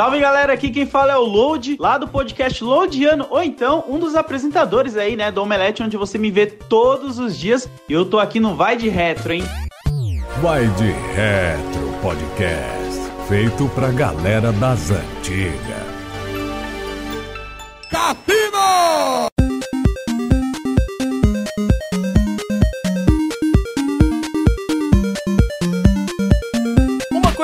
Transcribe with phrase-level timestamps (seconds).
[0.00, 3.98] Salve galera, aqui quem fala é o Load, lá do podcast Loadiano, ou então um
[3.98, 7.68] dos apresentadores aí, né, do Omelete, onde você me vê todos os dias.
[7.86, 9.44] E eu tô aqui no Vai de Retro, hein?
[10.40, 15.52] Vai de Retro Podcast, feito pra galera das antigas.
[17.90, 19.29] Capino!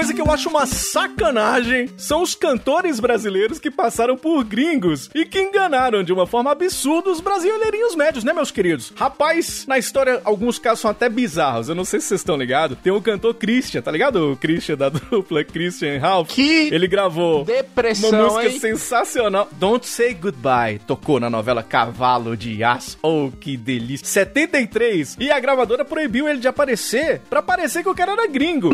[0.07, 5.25] Coisa que eu acho uma sacanagem são os cantores brasileiros que passaram por gringos e
[5.25, 8.93] que enganaram de uma forma absurda os brasileirinhos médios, né, meus queridos?
[8.95, 11.69] Rapaz, na história, alguns casos são até bizarros.
[11.69, 12.79] Eu não sei se vocês estão ligados.
[12.83, 14.33] Tem o cantor Christian, tá ligado?
[14.33, 16.29] O Christian da dupla Christian Ralph.
[16.29, 18.61] Que ele gravou depressão, uma música hein?
[18.61, 19.49] sensacional.
[19.53, 20.79] Don't Say Goodbye.
[20.87, 22.97] Tocou na novela Cavalo de Aço.
[23.03, 24.07] Oh, que delícia.
[24.07, 25.17] 73.
[25.19, 28.71] E a gravadora proibiu ele de aparecer pra parecer que o cara era gringo.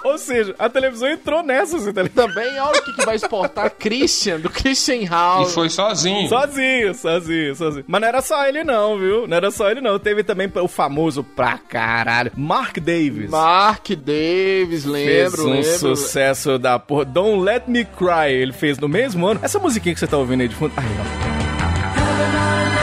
[0.04, 2.28] Ou seja, a televisão entrou nessa, você tá ligado?
[2.28, 5.50] Também, olha o que, que vai exportar Christian, do Christian House.
[5.50, 6.28] E foi sozinho.
[6.28, 7.84] Sozinho, sozinho, sozinho.
[7.86, 9.26] Mas não era só ele não, viu?
[9.26, 9.98] Não era só ele não.
[9.98, 13.30] Teve também o famoso pra caralho, Mark Davis.
[13.30, 15.78] Mark Davis, lembro, fez um lembro.
[15.96, 17.04] sucesso da porra.
[17.04, 19.40] Don't Let Me Cry, ele fez no mesmo ano.
[19.42, 20.72] Essa musiquinha que você tá ouvindo aí de fundo.
[20.76, 20.86] Aí,
[21.26, 22.79] ó.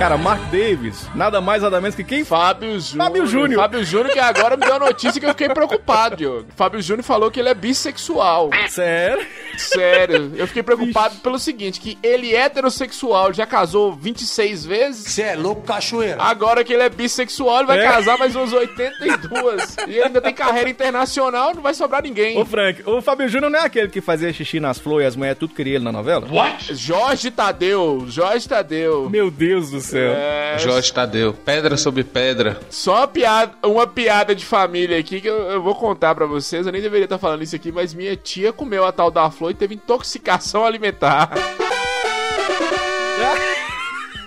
[0.00, 2.24] Cara, Mark Davis, nada mais, nada menos que quem?
[2.24, 3.04] Fábio Júnior.
[3.06, 3.60] Fábio Júnior.
[3.60, 6.46] Fábio Júnior, que agora me deu a notícia que eu fiquei preocupado, Diogo.
[6.56, 8.48] Fábio Júnior falou que ele é bissexual.
[8.70, 9.26] Sério?
[9.58, 10.32] Sério.
[10.36, 15.04] Eu fiquei preocupado pelo seguinte, que ele é heterossexual, já casou 26 vezes.
[15.12, 16.16] Você é louco, cachoeira.
[16.22, 17.86] Agora que ele é bissexual, ele vai É?
[17.86, 19.76] casar mais umas 82.
[19.86, 22.38] E ele ainda tem carreira internacional, não vai sobrar ninguém.
[22.38, 25.16] Ô, Frank, o Fábio Júnior não é aquele que fazia xixi nas flores e as
[25.16, 26.26] mulheres tudo queriam ele na novela?
[26.70, 29.10] Jorge Tadeu, Jorge Tadeu.
[29.10, 29.89] Meu Deus do céu.
[29.98, 31.32] É, Jorge Tadeu.
[31.32, 32.60] Pedra sobre pedra.
[32.70, 36.66] Só uma piada, uma piada de família aqui que eu, eu vou contar pra vocês.
[36.66, 39.50] Eu nem deveria estar falando isso aqui, mas minha tia comeu a tal da flor
[39.50, 41.30] e teve intoxicação alimentar.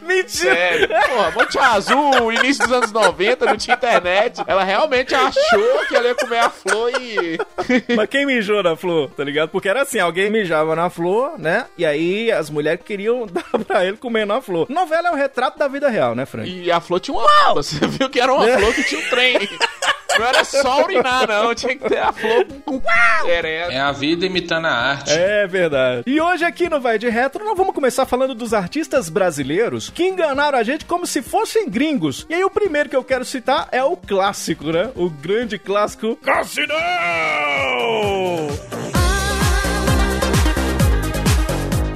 [0.03, 0.56] Mentira!
[0.56, 0.88] Sério.
[0.88, 4.41] Porra, Monte Azul, início dos anos 90, não tinha internet.
[4.46, 7.38] Ela realmente achou que ela ia comer a flor e.
[7.96, 9.50] Mas quem mijou na flor, tá ligado?
[9.50, 11.66] Porque era assim, alguém mijava na flor, né?
[11.78, 14.68] E aí as mulheres queriam dar pra ele comer na flor.
[14.69, 16.50] Novela é o retrato da vida real, né, Frank?
[16.50, 17.56] E a flor tinha uma flor.
[17.56, 19.38] Você viu que era uma flor que tinha um trem.
[20.18, 21.53] Não era só urinar, não.
[21.56, 22.81] Tinha que ter a flor com.
[23.25, 25.12] É a vida imitando a arte.
[25.12, 26.03] É verdade.
[26.06, 30.03] E hoje aqui no Vai de Retro nós vamos começar falando dos artistas brasileiros que
[30.03, 32.25] enganaram a gente como se fossem gringos.
[32.29, 34.91] E aí o primeiro que eu quero citar é o clássico, né?
[34.96, 36.78] O grande clássico Cassinão!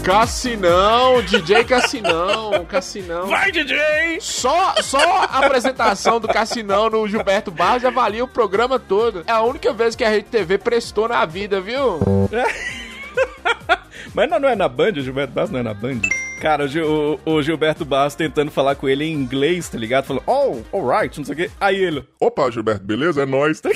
[0.07, 3.27] Cassinão, DJ Cassinão, Cassinão.
[3.27, 3.77] Vai, DJ!
[4.21, 9.25] Só, só a apresentação do Cassinão no Gilberto Barros já valia o programa todo.
[9.27, 11.99] É a única vez que a Rede TV prestou na vida, viu?
[14.15, 15.99] Mas não, não é na Band, o Gilberto Barros não é na Band.
[16.41, 20.05] Cara, o, o- o Gilberto Barros tentando falar com ele em inglês, tá ligado?
[20.05, 21.51] Falando, oh, alright, não sei o quê.
[21.59, 23.23] Aí ele, Opa, Gilberto, beleza?
[23.23, 23.61] É nóis.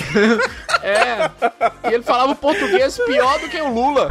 [0.83, 1.29] É.
[1.87, 4.09] E ele falava português pior do que o Lula.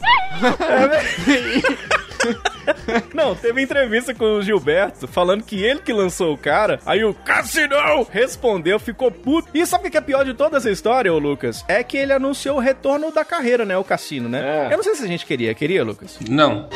[3.14, 6.78] Não, teve entrevista com o Gilberto falando que ele que lançou o cara.
[6.84, 9.48] Aí o Cassinão respondeu, ficou puto.
[9.54, 11.64] E sabe o que é pior de toda essa história, ô Lucas?
[11.68, 13.76] É que ele anunciou o retorno da carreira, né?
[13.76, 14.68] O Cassino, né?
[14.68, 14.72] É.
[14.72, 15.54] Eu não sei se a gente queria.
[15.54, 16.18] Queria, Lucas?
[16.28, 16.68] Não.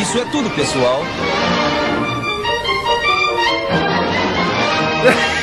[0.00, 1.00] Isso é tudo, pessoal.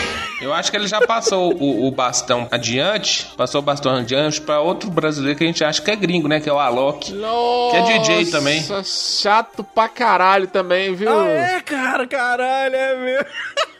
[0.51, 4.59] Eu acho que ele já passou o, o bastão adiante, passou o bastão adiante pra
[4.59, 6.39] outro brasileiro que a gente acha que é gringo, né?
[6.41, 7.13] Que é o Alok.
[7.13, 8.61] Nossa, Que é DJ também.
[8.83, 11.09] chato pra caralho também, viu?
[11.09, 13.25] Ah, é, cara, caralho, é mesmo.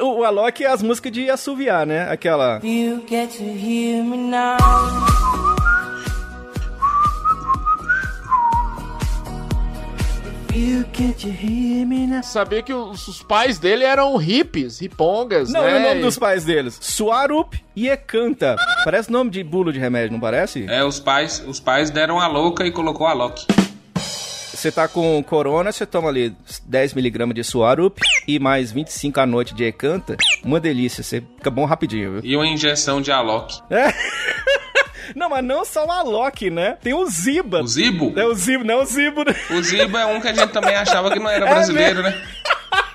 [0.00, 2.10] O o Alok é as músicas de assoviar, né?
[2.10, 2.58] Aquela.
[2.64, 4.56] You get to hear me now.
[12.22, 15.72] Sabia que os, os pais dele eram hippies, ripongas, Não, né?
[15.72, 16.76] é o nome dos pais deles.
[16.80, 18.56] Suarup e Ekanta.
[18.84, 20.66] Parece nome de bulo de remédio, não parece?
[20.68, 23.46] É, os pais, os pais deram a louca e colocou a Alok.
[23.96, 26.34] Você tá com corona, você toma ali
[26.70, 30.16] 10mg de Suarup e mais 25 à noite de Ekanta.
[30.42, 32.20] Uma delícia, você fica bom rapidinho, viu?
[32.24, 33.60] E uma injeção de Alok.
[35.14, 36.76] Não, mas não só o Alok, né?
[36.82, 37.62] Tem o Ziba.
[37.62, 38.12] O Zibo?
[38.16, 39.24] É o Zibo, não é o Zibo.
[39.24, 39.34] né?
[39.50, 42.20] O Zibo é um que a gente também achava que não era brasileiro, né?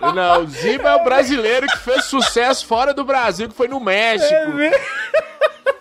[0.02, 3.80] Não, o Ziba é o brasileiro que fez sucesso fora do Brasil, que foi no
[3.80, 4.34] México.
[4.34, 4.78] É mesmo?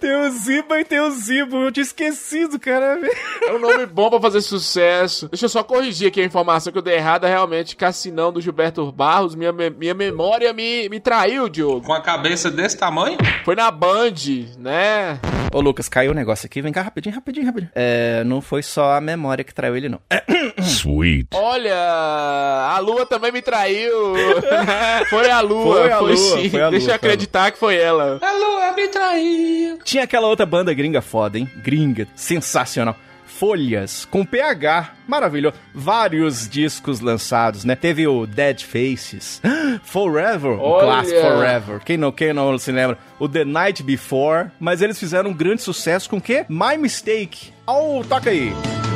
[0.00, 1.56] Tem o Ziba e tem o Zibo.
[1.64, 2.98] Eu tinha esquecido, cara.
[3.46, 5.28] É um nome bom pra fazer sucesso.
[5.28, 7.26] Deixa eu só corrigir aqui a informação que eu dei errada.
[7.28, 9.34] Realmente, Cassinão do Gilberto Barros.
[9.34, 11.82] Minha, me- minha memória me, me traiu, Diogo.
[11.86, 13.18] Com a cabeça desse tamanho?
[13.44, 14.14] Foi na Band,
[14.58, 15.18] né?
[15.52, 16.60] Ô, Lucas, caiu o negócio aqui.
[16.60, 17.70] Vem cá rapidinho, rapidinho, rapidinho.
[17.74, 20.00] É, não foi só a memória que traiu ele, não.
[20.62, 21.28] Sweet.
[21.34, 24.14] Olha, a Lua também me traiu.
[25.08, 26.50] foi a Lua, Foi a Lua, sim.
[26.50, 28.18] foi a Lua, Deixa eu foi acreditar que foi ela.
[28.20, 29.77] A lua me traiu.
[29.84, 31.50] Tinha aquela outra banda gringa foda, hein?
[31.62, 32.96] Gringa, sensacional.
[33.26, 35.54] Folhas, com PH, maravilhoso.
[35.72, 37.76] Vários discos lançados, né?
[37.76, 39.40] Teve o Dead Faces,
[39.84, 40.84] Forever, um Olha!
[40.84, 41.80] clássico Forever.
[41.84, 42.98] Quem não, quem não se lembra?
[43.18, 44.48] O The Night Before.
[44.58, 46.46] Mas eles fizeram um grande sucesso com o quê?
[46.48, 47.52] My Mistake.
[47.66, 48.48] Oh, toca aí.
[48.48, 48.87] I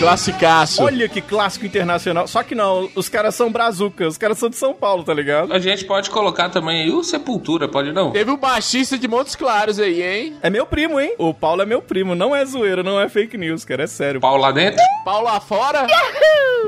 [0.00, 0.82] Classicaço.
[0.82, 2.26] Olha que clássico internacional.
[2.26, 5.52] Só que não, os caras são brazuca, os caras são de São Paulo, tá ligado?
[5.52, 8.10] A gente pode colocar também aí o Sepultura, pode não?
[8.10, 10.36] Teve um baixista de Montes Claros aí, hein?
[10.40, 11.14] É meu primo, hein?
[11.18, 14.22] O Paulo é meu primo, não é zoeira, não é fake news, cara, é sério.
[14.22, 14.82] Pau lá dentro?
[15.04, 15.86] Paulo lá fora?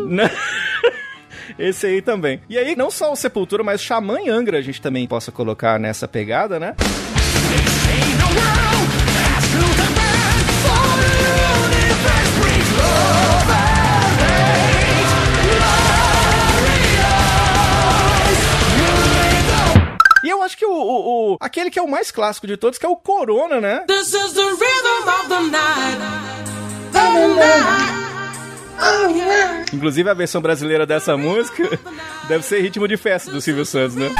[0.07, 0.31] Né?
[1.59, 2.43] Esse aí também.
[2.51, 5.79] E aí, não só o Sepultura, mas Xamã e Angra a gente também possa colocar
[5.79, 6.77] nessa pegada, né?
[20.43, 22.85] Eu acho que o, o- o- aquele que é o mais clássico de todos, que
[22.87, 23.85] é o Corona, né?
[23.87, 25.99] This is the rhythm of the night
[26.93, 28.03] the night
[29.73, 31.79] Inclusive a versão brasileira dessa música
[32.29, 34.11] deve ser ritmo de festa do Silvio Santos, né?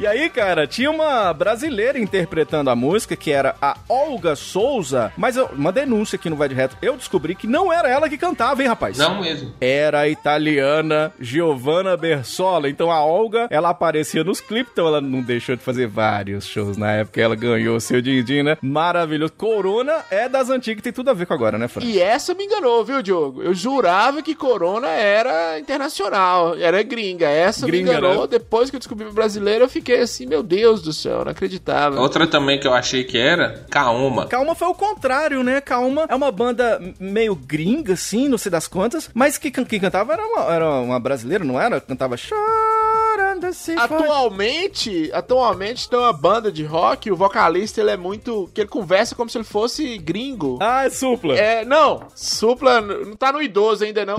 [0.00, 5.36] E aí, cara, tinha uma brasileira interpretando a música, que era a Olga Souza, mas
[5.36, 6.74] eu- uma denúncia aqui no Vai de Reto.
[6.80, 8.96] Eu descobri que não era ela que cantava, hein, rapaz?
[8.96, 9.52] Não mesmo.
[9.60, 12.70] Era a italiana Giovanna Bersola.
[12.70, 16.78] Então a Olga, ela aparecia nos clipes, então ela não deixou de fazer vários shows
[16.78, 17.20] na época.
[17.20, 18.56] Ela ganhou o seu din-din, né?
[18.62, 19.34] Maravilhoso.
[19.36, 21.84] Corona é das antigas, tem tudo a ver com agora, né, Fran?
[21.84, 23.42] E essa me enganou, viu, Diogo?
[23.42, 27.28] Eu jurava que Corona era internacional, era gringa.
[27.28, 28.22] Essa Gringa, me enganou.
[28.22, 28.28] né?
[28.30, 32.00] Depois que eu descobri brasileiro, eu fiquei assim, meu Deus do céu, não acreditava.
[32.00, 34.26] Outra também que eu achei que era Kaoma.
[34.26, 35.60] Calma foi o contrário, né?
[35.60, 40.12] Calma é uma banda meio gringa, assim, não sei das quantas, mas que, quem cantava
[40.12, 41.80] era uma, era uma brasileira, não era?
[41.80, 47.96] Cantava chorando se for- Atualmente, atualmente tem uma banda de rock, o vocalista ele é
[47.96, 48.50] muito.
[48.54, 50.58] que ele conversa como se ele fosse gringo.
[50.60, 51.36] Ah, é supla.
[51.36, 54.16] É, não, Supla não tá no idoso ainda não.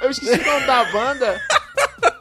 [0.00, 1.40] Eu esqueci o nome da banda.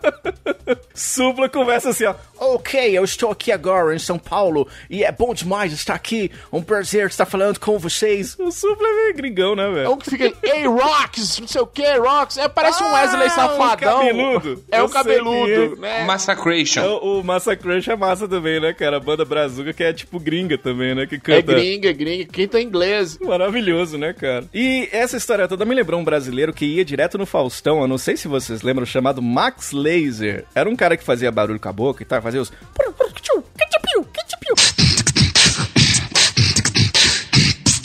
[0.93, 2.15] Supla conversa assim, ó.
[2.39, 6.31] Ok, eu estou aqui agora em São Paulo e é bom demais estar aqui.
[6.51, 8.35] Um prazer estar falando com vocês.
[8.39, 9.91] O Supla é meio gringão, né, É velho?
[9.91, 12.37] um que fica, ei, Rocks, não sei o que, Rocks.
[12.37, 13.99] É, parece um Ah, Wesley o Safadão.
[13.99, 14.63] cabeludo.
[14.71, 16.03] É o sei cabeludo, quem né?
[16.05, 16.81] Massacration.
[17.01, 18.97] O, o Massa Crush é massa também, né, cara?
[18.97, 21.05] A banda Brazuca que é tipo gringa também, né?
[21.05, 21.53] Que É canta.
[21.53, 22.25] gringa, gringa.
[22.25, 23.17] Quem tá em inglês?
[23.19, 24.45] Maravilhoso, né, cara?
[24.53, 27.97] E essa história toda me lembrou um brasileiro que ia direto no Faustão, eu não
[27.97, 30.45] sei se vocês lembram, chamado Max Laser.
[30.53, 32.51] Era um cara que fazia barulho com a boca e tal, fazia os...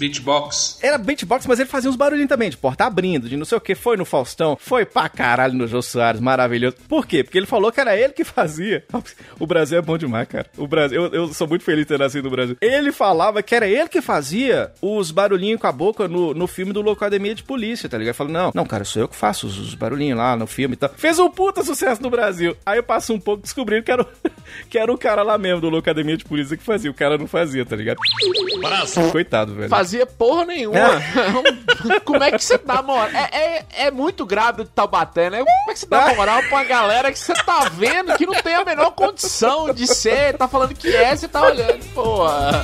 [0.02, 0.78] Beatbox.
[0.82, 3.60] Era beatbox, mas ele fazia uns barulhinhos também, de porta abrindo, de não sei o
[3.60, 3.76] que.
[3.76, 6.76] Foi no Faustão, foi pra caralho no Jô Soares, maravilhoso.
[6.88, 7.22] Por quê?
[7.22, 8.84] Porque ele falou que era ele que fazia.
[9.38, 10.46] O Brasil é bom demais, cara.
[10.56, 12.56] O Brasil, eu, eu sou muito feliz ter nascido no Brasil.
[12.60, 16.72] Ele falava que era ele que fazia os barulhinhos com a boca no, no filme
[16.72, 18.16] do Locademia de Polícia, tá ligado?
[18.16, 20.76] Falou, não, não, cara, sou eu que faço os, os barulhinhos lá no filme e
[20.76, 20.90] tal.
[20.96, 22.56] Fez um puta sucesso no Brasil.
[22.66, 24.06] Aí eu passo um pouco descobrindo que era, o,
[24.68, 26.90] que era o cara lá mesmo do Locademia de Polícia que fazia.
[26.90, 27.98] O cara não fazia, tá ligado?
[29.10, 29.68] Coitado, velho.
[29.68, 30.78] Fazia porra nenhuma.
[32.04, 33.08] Como é que você dá moral?
[33.08, 35.38] É, é, é muito grave de Taubaté, né?
[35.38, 38.34] Como é que você dá moral pra uma galera que você tá vendo que não
[38.34, 42.62] tem a menor condição de ser, tá falando que é, você tá olhando, porra.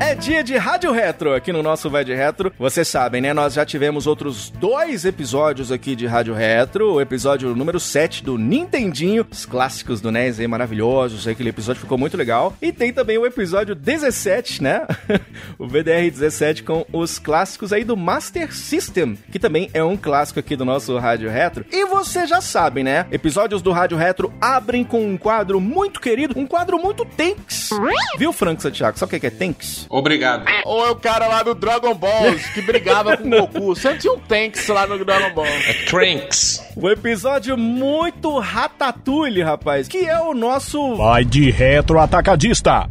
[0.00, 2.52] É dia de Rádio Retro aqui no nosso Vai de Retro.
[2.58, 3.32] Vocês sabem, né?
[3.32, 6.94] Nós já tivemos outros dois episódios aqui de Rádio Retro.
[6.94, 11.28] O episódio número 7 do Nintendinho, os clássicos do NES aí maravilhosos.
[11.28, 12.56] Aquele episódio ficou muito legal.
[12.60, 14.86] E tem também o episódio 17, né?
[15.58, 20.40] o VDR 17 com os clássicos aí do Master System, que também é um clássico
[20.40, 21.64] aqui do nosso Rádio Retro.
[21.70, 23.06] E vocês já sabem, né?
[23.10, 27.70] Episódios do Rádio Retro abrem com um quadro muito querido, um quadro muito tenks.
[28.18, 28.98] Viu, Frank Santiago?
[28.98, 29.75] Sabe o que é tenks?
[29.88, 30.44] Obrigado.
[30.64, 33.76] Ou é o cara lá do Dragon Ball que brigava com o Goku.
[33.76, 35.46] Sempre tinha um Tanks lá no Dragon Ball.
[35.46, 36.62] É Cranks.
[36.76, 40.96] Um episódio muito ratatouille, rapaz, que é o nosso...
[40.96, 42.88] Vai de retro atacadista.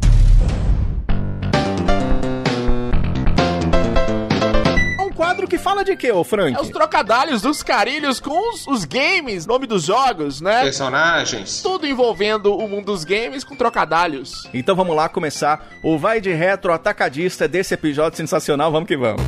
[5.16, 6.56] Quadro que fala de quê, ô Frank?
[6.56, 10.62] É os trocadalhos dos carilhos com os, os games, nome dos jogos, né?
[10.62, 11.62] Personagens.
[11.62, 14.48] Tudo envolvendo o mundo dos games com trocadalhos.
[14.52, 19.22] Então vamos lá começar o Vai de Retro Atacadista desse episódio sensacional, vamos que vamos.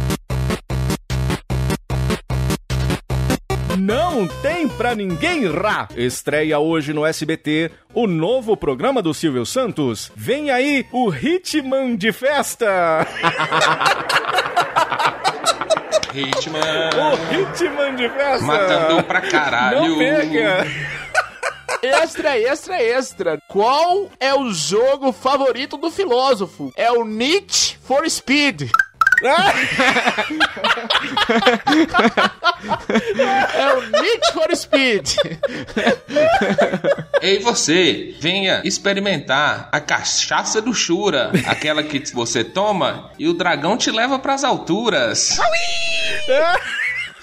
[3.78, 5.88] Não tem pra ninguém rá.
[5.96, 10.12] Estreia hoje no SBT o novo programa do Silvio Santos.
[10.14, 13.06] Vem aí o Hitman de festa.
[16.14, 16.90] Hitman.
[16.96, 18.44] O Hitman de festa.
[18.44, 19.88] Matando pra caralho.
[19.88, 20.66] Não pega.
[21.82, 23.38] Extra, extra, extra.
[23.48, 26.72] Qual é o jogo favorito do filósofo?
[26.76, 28.70] É o Need for Speed.
[33.54, 35.16] É o Need for Speed.
[37.20, 41.32] Ei, você, venha experimentar a cachaça do Shura.
[41.46, 45.38] Aquela que você toma e o dragão te leva pras alturas.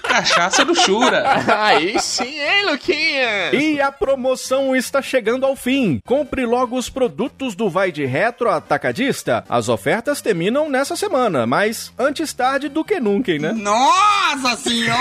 [0.08, 1.24] Cachaça do Shura.
[1.58, 3.54] Aí sim, hein, Luquinha?
[3.54, 6.00] E a promoção está chegando ao fim.
[6.06, 9.44] Compre logo os produtos do Vai de Retro Atacadista.
[9.48, 13.52] As ofertas terminam nessa semana, mas antes tarde do que nunca, né?
[13.52, 15.00] Nossa senhora!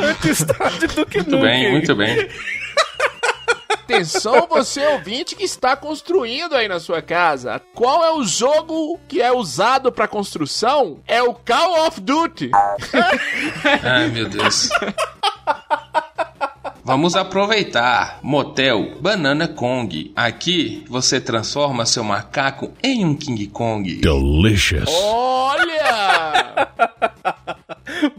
[0.02, 1.46] antes tarde do que Muito nunca.
[1.46, 2.28] bem, muito bem.
[3.84, 7.60] Atenção, você ouvinte que está construindo aí na sua casa.
[7.74, 11.00] Qual é o jogo que é usado para construção?
[11.06, 12.50] É o Call of Duty.
[13.84, 14.70] Ai, meu Deus.
[16.82, 18.20] Vamos aproveitar.
[18.22, 20.12] Motel Banana Kong.
[20.16, 23.96] Aqui você transforma seu macaco em um King Kong.
[23.96, 24.88] Delicious.
[24.88, 26.68] Olha!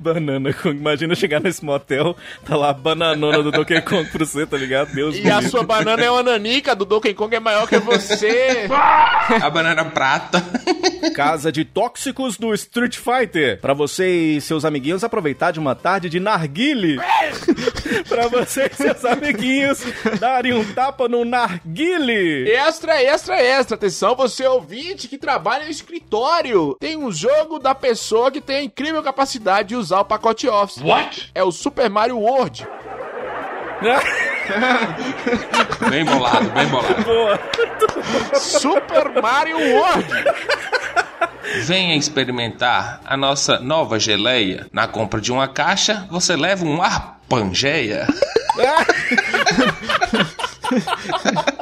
[0.06, 0.78] Banana Kong.
[0.78, 4.94] Imagina chegar nesse motel, tá lá a bananona do Donkey Kong pra você, tá ligado?
[4.94, 7.80] Deus E a me sua banana é uma nanica, do Donkey Kong é maior que
[7.80, 8.68] você.
[9.42, 10.44] A banana prata.
[11.16, 13.60] Casa de tóxicos do Street Fighter.
[13.60, 16.98] Pra você e seus amiguinhos aproveitar de uma tarde de narguile.
[18.08, 19.82] pra você e seus amiguinhos
[20.20, 22.50] darem um tapa no narguile.
[22.52, 23.76] Extra, extra, extra.
[23.76, 26.76] Atenção, você ouvinte que trabalha no escritório.
[26.80, 30.82] Tem um jogo da pessoa que tem a incrível capacidade de usar o pacote Office.
[30.82, 31.32] What?
[31.34, 32.68] É o Super Mario World.
[35.90, 37.04] Bem bolado, bem bolado.
[37.04, 37.40] Boa.
[38.36, 40.08] Super Mario World.
[41.64, 44.68] Venha experimentar a nossa nova geleia.
[44.72, 48.08] Na compra de uma caixa, você leva um ar Pangeia.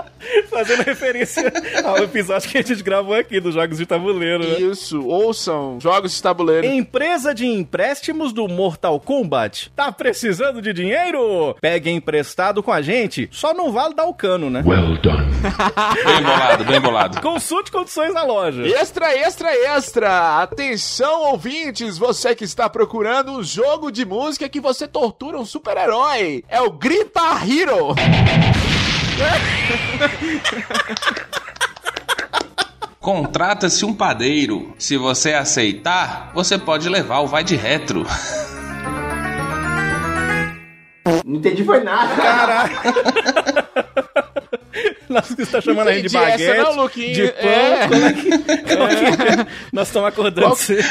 [0.53, 1.51] Fazendo referência
[1.83, 4.59] ao episódio que a gente gravou aqui dos jogos de tabuleiro, né?
[4.59, 6.67] Isso, ouçam jogos de tabuleiro.
[6.67, 9.71] Empresa de empréstimos do Mortal Kombat.
[9.75, 11.55] Tá precisando de dinheiro?
[11.59, 13.27] Pegue emprestado com a gente.
[13.31, 14.61] Só não vale dar o cano, né?
[16.05, 17.21] Bem bolado, bem bolado.
[17.21, 18.65] Consulte condições na loja.
[18.67, 20.41] Extra, extra, extra!
[20.41, 26.43] Atenção, ouvintes, você que está procurando um jogo de música que você tortura um super-herói.
[26.47, 27.93] É o Grita Hero.
[32.99, 34.73] Contrata-se um padeiro.
[34.79, 38.05] Se você aceitar, você pode levar o Vai de Retro.
[41.25, 43.59] Não entendi foi nada.
[45.09, 47.13] Nós que está chamando a gente de Entendi essa baguete, não, Luquinha.
[47.13, 47.49] de pão.
[47.49, 47.87] É.
[47.87, 48.13] Como é é
[49.45, 50.83] que- Nós estamos acordando Qual- cedo.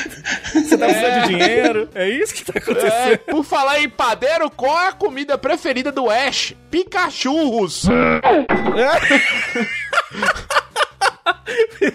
[0.52, 1.88] Você tá precisando de dinheiro?
[1.94, 3.18] É isso que tá É, acontecendo.
[3.30, 6.54] por falar em padeiro, qual é a comida preferida do Ash?
[6.70, 7.86] Pikachurros.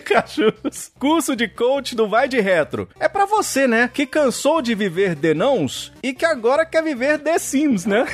[0.04, 0.92] Cachorros.
[1.00, 2.88] Curso de coach do Vai de Retro.
[3.00, 3.90] É pra você, né?
[3.94, 8.06] Que cansou de viver de nãos e que agora quer viver The Sims, né?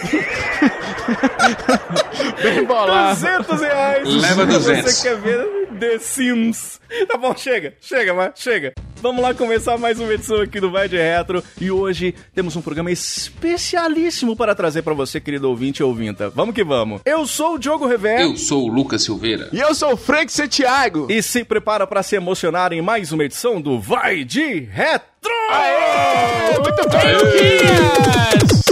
[2.41, 3.19] Bem bolado.
[3.19, 4.07] 200 reais.
[4.07, 4.91] Leva se 200.
[4.93, 6.79] Você quer ver The Sims.
[7.07, 7.73] Tá bom, chega.
[7.81, 8.73] Chega, mas chega.
[9.01, 11.43] Vamos lá começar mais uma edição aqui do Vai de Retro.
[11.59, 16.29] E hoje temos um programa especialíssimo para trazer pra você, querido ouvinte e ouvinta.
[16.29, 17.01] Vamos que vamos.
[17.03, 18.21] Eu sou o Diogo Rever.
[18.21, 19.49] Eu sou o Lucas Silveira.
[19.51, 21.07] E eu sou o Frank Santiago.
[21.09, 25.03] E se prepara para se emocionar em mais uma edição do Vai de Retro!
[25.49, 26.59] Aê!
[26.59, 28.63] Muito bem, Luquinhas!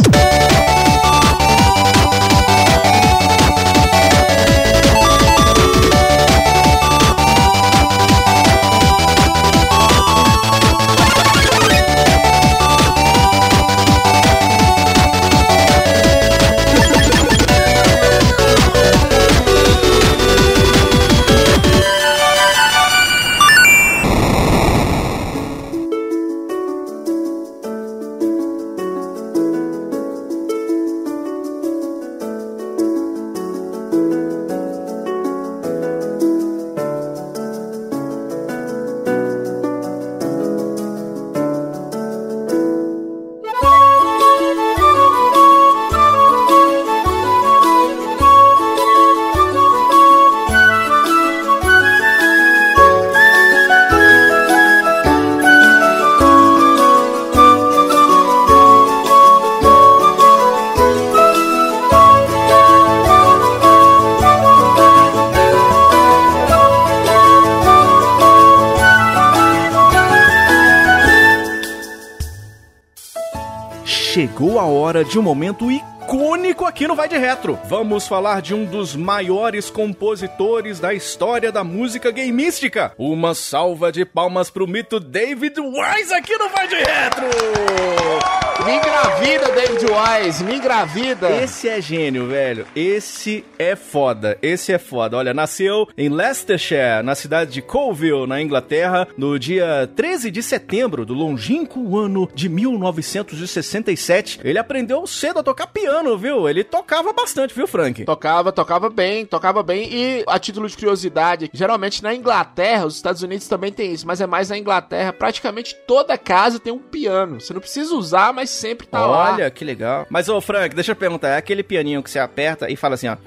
[75.03, 77.57] De um momento icônico aqui no Vai de Retro.
[77.65, 82.93] Vamos falar de um dos maiores compositores da história da música gameística.
[82.97, 88.40] Uma salva de palmas pro mito David Wise aqui no Vai de Retro!
[88.65, 91.31] Me engravida, David Wise, me engravida.
[91.43, 92.67] Esse é gênio, velho.
[92.75, 94.37] Esse é foda.
[94.39, 95.17] Esse é foda.
[95.17, 101.07] Olha, nasceu em Leicestershire, na cidade de Colville, na Inglaterra, no dia 13 de setembro
[101.07, 104.39] do longínquo ano de 1967.
[104.43, 106.47] Ele aprendeu cedo a tocar piano, viu?
[106.47, 108.05] Ele tocava bastante, viu, Frank?
[108.05, 109.89] Tocava, tocava bem, tocava bem.
[109.91, 114.21] E a título de curiosidade, geralmente na Inglaterra, os Estados Unidos também tem isso, mas
[114.21, 117.41] é mais na Inglaterra, praticamente toda casa tem um piano.
[117.41, 119.33] Você não precisa usar, mas sempre tá lá.
[119.33, 120.05] Olha, que legal.
[120.09, 121.29] Mas, ô, Frank, deixa eu perguntar.
[121.29, 123.17] É aquele pianinho que você aperta e fala assim, ó.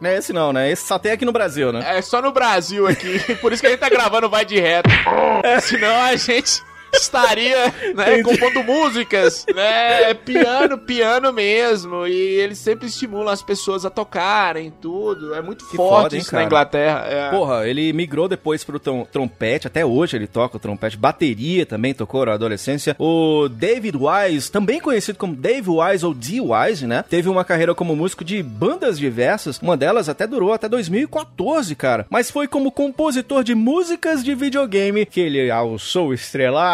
[0.00, 0.70] Não é esse não, né?
[0.70, 1.96] Esse só tem aqui no Brasil, né?
[1.98, 3.18] É só no Brasil aqui.
[3.40, 4.88] Por isso que a gente tá gravando Vai de Reto.
[5.62, 6.62] Senão a gente
[6.92, 13.90] estaria, né, compondo músicas, né, piano, piano mesmo, e eles sempre estimulam as pessoas a
[13.90, 16.42] tocarem tudo, é muito Que forte foda, isso cara?
[16.42, 17.04] na Inglaterra.
[17.08, 17.30] é.
[17.30, 21.92] Porra, ele migrou depois pro trom- trompete, até hoje ele toca o trompete, bateria também
[21.94, 22.96] tocou na adolescência.
[22.98, 26.40] O David Wise, também conhecido como Dave Wise ou D.
[26.40, 27.04] Wise, né?
[27.08, 32.06] Teve uma carreira como músico de bandas diversas, uma delas até durou até 2014, cara.
[32.10, 36.14] Mas foi como compositor de músicas de videogame que ele alçou o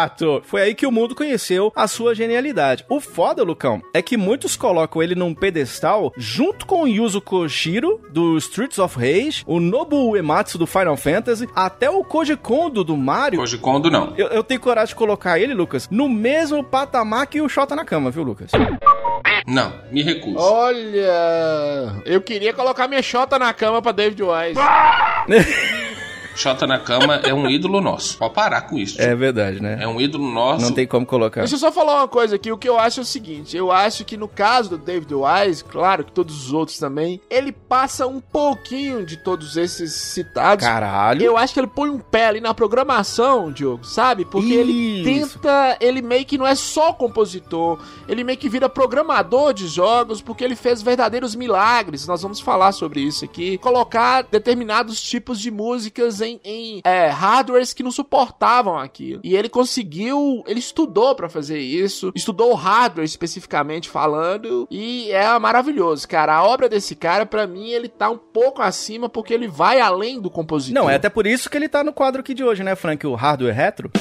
[0.03, 0.41] estrelato.
[0.45, 2.85] Foi aí que o mundo conheceu a sua genialidade.
[2.89, 8.01] O foda, Lucão, é que muitos colocam ele num pedestal junto com o Yuzo Koshiro
[8.11, 12.97] do Streets of Rage, o Nobu Uematsu do Final Fantasy, até o Koji Kondo do
[12.97, 13.39] Mario.
[13.39, 14.13] Koji Kondo não.
[14.17, 17.85] Eu, eu tenho coragem de colocar ele, Lucas, no mesmo patamar que o Shota na
[17.85, 18.51] cama, viu, Lucas?
[19.45, 20.37] Não, me recuso.
[20.37, 24.59] Olha, eu queria colocar minha chota na cama pra David Wise.
[26.35, 28.17] Xota na cama é um ídolo nosso.
[28.17, 29.01] Pode parar com isso.
[29.01, 29.77] É verdade, né?
[29.79, 30.65] É um ídolo nosso.
[30.65, 31.41] Não tem como colocar.
[31.41, 32.51] Deixa eu só falar uma coisa aqui.
[32.51, 35.63] O que eu acho é o seguinte: eu acho que no caso do David Wise,
[35.63, 40.65] claro que todos os outros também, ele passa um pouquinho de todos esses citados.
[40.65, 41.21] Caralho.
[41.21, 44.25] Eu acho que ele põe um pé ali na programação, Diogo, sabe?
[44.25, 45.39] Porque ele Isso.
[45.39, 45.77] tenta.
[45.79, 50.43] Ele meio que não é só compositor, ele meio que vira programador de jogos, porque
[50.43, 52.07] ele fez verdadeiros milagres.
[52.07, 53.57] Nós vamos falar sobre isso aqui.
[53.57, 59.21] Colocar determinados tipos de músicas em, em é, hardwares que não suportavam aquilo.
[59.23, 60.43] E ele conseguiu.
[60.47, 66.35] Ele estudou pra fazer isso, estudou o hardware especificamente falando, e é maravilhoso, cara.
[66.35, 70.19] A obra desse cara, pra mim, ele tá um pouco acima porque ele vai além
[70.19, 70.81] do compositor.
[70.81, 73.05] Não, é até por isso que ele tá no quadro aqui de hoje, né, Frank?
[73.05, 73.91] O Hardware Retro.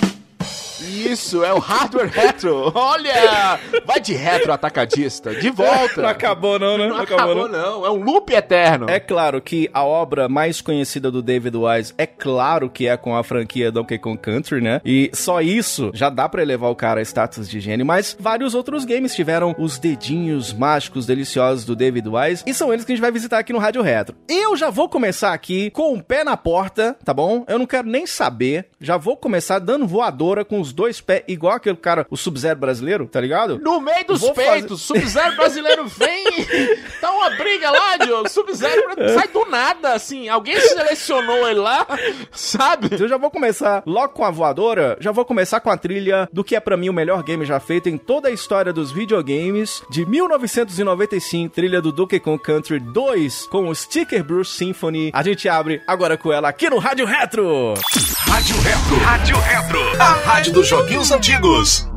[0.82, 2.72] Isso, é o hardware retro.
[2.74, 3.58] Olha!
[3.84, 6.02] Vai de retro atacadista, de volta.
[6.02, 6.88] Não acabou não, né?
[6.88, 7.86] Não acabou, não.
[7.86, 8.88] É um loop eterno.
[8.88, 13.16] É claro que a obra mais conhecida do David Wise é claro que é com
[13.16, 14.80] a franquia Donkey Kong Country, né?
[14.84, 18.54] E só isso já dá pra elevar o cara a status de gênio, mas vários
[18.54, 22.94] outros games tiveram os dedinhos mágicos deliciosos do David Wise e são eles que a
[22.94, 24.16] gente vai visitar aqui no Rádio Retro.
[24.28, 27.44] Eu já vou começar aqui com o pé na porta, tá bom?
[27.48, 31.54] Eu não quero nem saber, já vou começar dando voadora com os dois pés, igual
[31.54, 33.58] aquele cara, o Sub-Zero brasileiro, tá ligado?
[33.58, 36.22] No meio dos Vou peitos, Sub-Zero brasileiro vem.
[37.00, 38.28] Tá uma briga lá, Diogo.
[38.28, 38.82] Sub-Zero
[39.14, 40.28] sai do nada, assim.
[40.28, 41.84] Alguém selecionou ele lá,
[42.30, 42.88] sabe?
[42.98, 46.44] Eu já vou começar logo com a voadora, já vou começar com a trilha do
[46.44, 49.82] que é pra mim o melhor game já feito em toda a história dos videogames,
[49.90, 55.10] de 1995, trilha do Donkey Kong Country 2, com o Sticker Bruce Symphony.
[55.12, 57.74] A gente abre agora com ela aqui no Rádio Retro.
[58.28, 58.96] Rádio Retro.
[59.04, 60.00] Rádio Retro.
[60.00, 61.88] A rádio dos joguinhos antigos.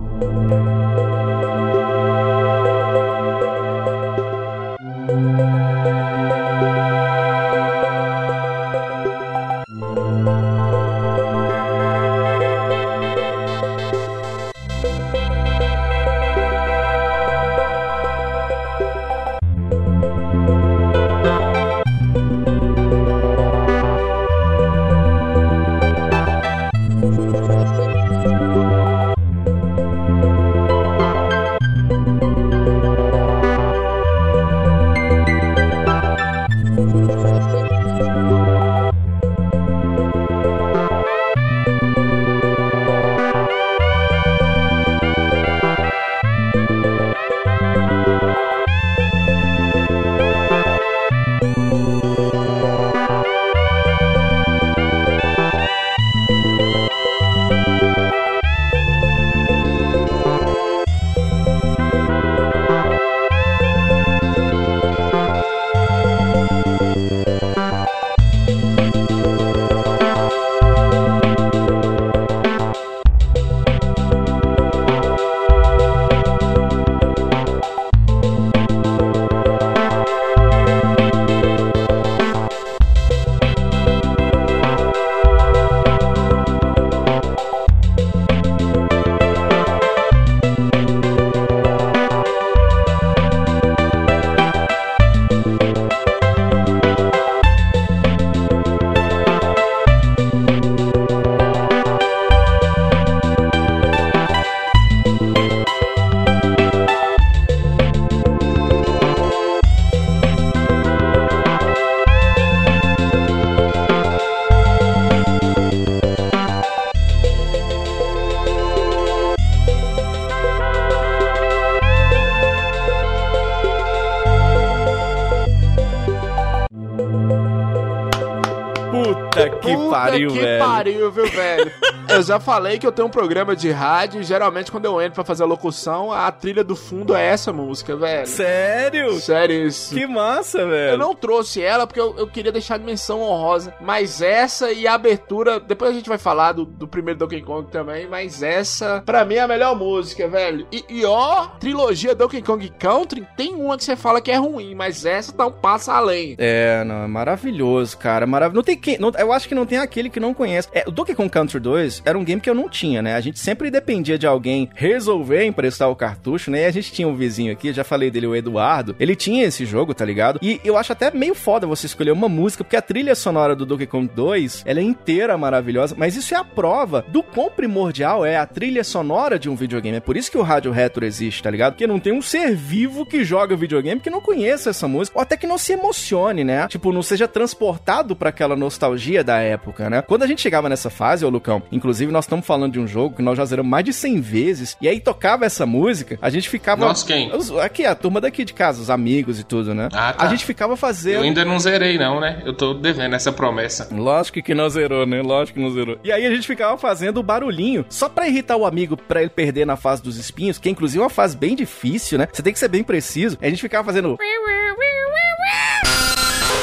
[132.25, 135.23] Já falei que eu tenho um programa de rádio e geralmente quando eu entro pra
[135.23, 138.27] fazer a locução, a trilha do fundo é essa música, velho.
[138.27, 139.13] Sério?
[139.19, 139.93] Sério isso.
[139.93, 140.93] Que massa, velho.
[140.93, 143.73] Eu não trouxe ela porque eu, eu queria deixar de menção honrosa.
[143.79, 145.59] Mas essa e a abertura.
[145.59, 148.07] Depois a gente vai falar do, do primeiro Donkey Kong também.
[148.07, 150.67] Mas essa, pra mim, é a melhor música, velho.
[150.71, 153.27] E, e ó, trilogia Donkey Kong Country.
[153.37, 156.35] Tem uma que você fala que é ruim, mas essa tá um passo além.
[156.37, 158.25] É, não, é maravilhoso, cara.
[158.25, 158.55] Maravilhoso.
[158.55, 158.97] Não tem quem.
[158.97, 160.67] não- eu acho que não tem aquele que não conhece.
[160.73, 163.15] É, o Donkey Kong Country 2 era um game que eu não tinha, né?
[163.15, 166.63] A gente sempre dependia de alguém resolver emprestar o cartucho, né?
[166.63, 168.95] E a gente tinha um vizinho aqui, já falei dele, o Eduardo.
[168.99, 170.39] Ele tinha esse jogo, tá ligado?
[170.41, 173.65] E eu acho até meio foda você escolher uma música, porque a trilha sonora do
[173.65, 178.25] Donkey Kong 2, ela é inteira maravilhosa, mas isso é a prova do quão primordial
[178.25, 179.97] é a trilha sonora de um videogame.
[179.97, 181.73] É por isso que o rádio retro existe, tá ligado?
[181.73, 185.21] Porque não tem um ser vivo que joga videogame que não conheça essa música, ou
[185.21, 186.67] até que não se emocione, né?
[186.67, 190.01] Tipo, não seja transportado pra aquela nostalgia da época, né?
[190.01, 193.15] Quando a gente chegava nessa fase, ô Lucão, inclusive nós estamos falando de um jogo
[193.15, 196.49] que nós já zeramos mais de 100 vezes, e aí tocava essa música, a gente
[196.49, 196.85] ficava...
[196.85, 197.33] Nós quem?
[197.35, 199.89] Os- Aqui, a turma daqui de casa, os amigos e tudo, né?
[199.93, 200.25] Ah, tá.
[200.25, 201.15] A gente ficava fazendo...
[201.17, 202.41] Eu ainda não zerei, não, né?
[202.45, 203.87] Eu tô devendo essa promessa.
[203.91, 205.21] Lógico que não zerou, né?
[205.21, 205.97] Lógico que não zerou.
[206.03, 209.29] E aí a gente ficava fazendo o barulhinho só pra irritar o amigo pra ele
[209.29, 212.27] perder na fase dos espinhos, que é inclusive uma fase bem difícil, né?
[212.31, 213.37] Você tem que ser bem preciso.
[213.41, 214.17] A gente ficava fazendo.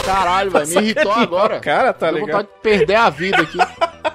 [0.04, 1.60] Caralho, velho, me irritou agora.
[1.60, 2.26] Cara, tá ligado?
[2.26, 3.58] vontade de perder a vida aqui.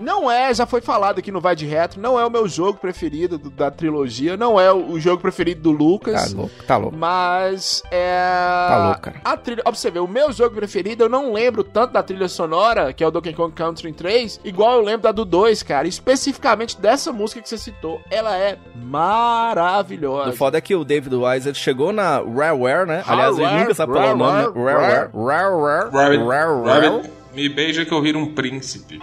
[0.00, 2.78] Não é, já foi falado aqui no Vai de Retro, não é o meu jogo
[2.78, 6.32] preferido do- da trilogia, não é o, o jogo preferido do Tá Lucas.
[6.32, 6.96] louco, tá louco.
[6.96, 8.66] Mas é.
[8.68, 9.20] Tá louco, cara.
[9.24, 9.62] A trilha.
[9.64, 12.92] Ó, pra você ver, o meu jogo preferido, eu não lembro tanto da trilha sonora,
[12.92, 15.86] que é o Donkey Kong Country 3, igual eu lembro da do 2, cara.
[15.88, 18.00] Especificamente dessa música que você citou.
[18.10, 20.30] Ela é maravilhosa.
[20.30, 23.02] O foda é que o David Wise ele chegou na Rareware, né?
[23.06, 24.42] Aliás, ele nunca sabe falar o nome, né?
[24.54, 25.90] Rareware, Rareware.
[25.92, 26.64] Rareware.
[26.64, 27.10] Rareware.
[27.34, 28.98] Me beija que eu viro um príncipe.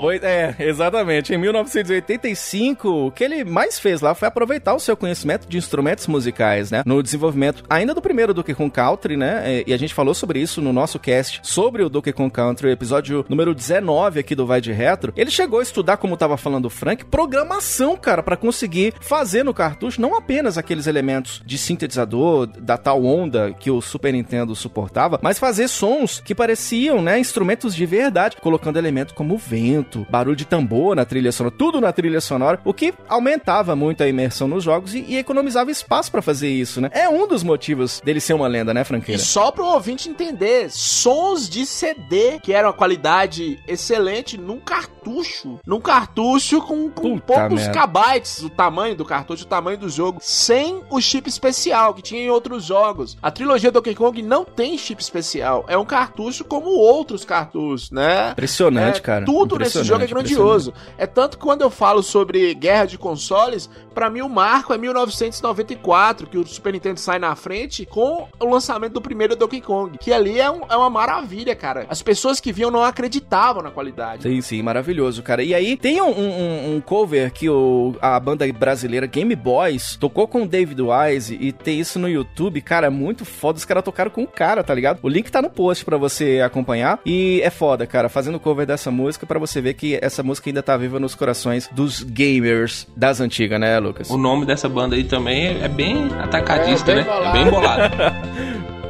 [0.00, 1.32] Foi- é, exatamente.
[1.34, 6.06] Em 1985, o que ele mais fez lá foi aproveitar o seu conhecimento de instrumentos
[6.06, 6.82] musicais, né?
[6.86, 9.42] No desenvolvimento ainda do primeiro Donkey Kong Country, né?
[9.60, 12.70] E- E a gente falou sobre isso no nosso cast sobre o Donkey Kong Country,
[12.70, 15.12] episódio número 19 aqui do Vai de Retro.
[15.16, 19.54] Ele chegou a estudar, como tava falando o Frank, programação, cara, pra conseguir fazer no
[19.54, 25.18] cartucho não apenas aqueles elementos de sintetizador, da tal onda que o Super Nintendo suportava,
[25.22, 30.44] mas fazer sons que pareciam, né, instrumentos de verdade, colocando elementos como vento, barulho de
[30.44, 34.62] tambor na trilha sonora, tudo na trilha sonora, o que aumentava muito a imersão nos
[34.62, 36.90] jogos e, e economizava espaço pra fazer isso, né?
[36.92, 39.20] É um dos motivos dele ser uma lenda, né, E Franqueira?
[39.20, 45.58] só pro ouvinte entender, sons de CD, que eram a qualidade excelente, num cartucho.
[45.66, 47.80] Num cartucho com, com poucos merda.
[47.80, 52.22] kbytes, o tamanho do cartucho, o tamanho do jogo, sem o chip especial que tinha
[52.22, 53.16] em outros jogos.
[53.20, 58.30] A trilogia Donkey Kong não tem chip especial, é um cartucho como outros cartuchos, né?
[58.32, 59.24] Impressionante, É, cara.
[59.24, 60.74] Tudo nesse Impressionante, jogo é grandioso.
[60.98, 64.78] É tanto que quando eu falo sobre guerra de consoles, pra mim o marco é
[64.78, 69.96] 1994, que o Super Nintendo sai na frente com o lançamento do primeiro Donkey Kong.
[69.98, 71.86] Que ali é, um- é uma maravilha, cara.
[71.88, 74.22] As pessoas que viam não acreditavam na qualidade.
[74.22, 75.42] Sim, sim, maravilhoso, cara.
[75.42, 80.26] E aí tem um, um- um cover que o, a banda brasileira Game Boys tocou
[80.28, 83.58] com o David Wise e tem isso no YouTube, cara, é muito foda.
[83.58, 84.98] Os caras tocaram com o cara, tá ligado?
[85.02, 86.98] O link tá no post pra você acompanhar.
[87.04, 90.62] E é foda, cara, fazendo cover dessa música pra você ver que essa música ainda
[90.62, 94.10] tá viva nos corações dos gamers das antigas, né, Lucas?
[94.10, 97.10] O nome dessa banda aí também é bem atacadista, É, bem né?
[97.10, 97.28] bolado.
[97.28, 98.74] É bem bolado.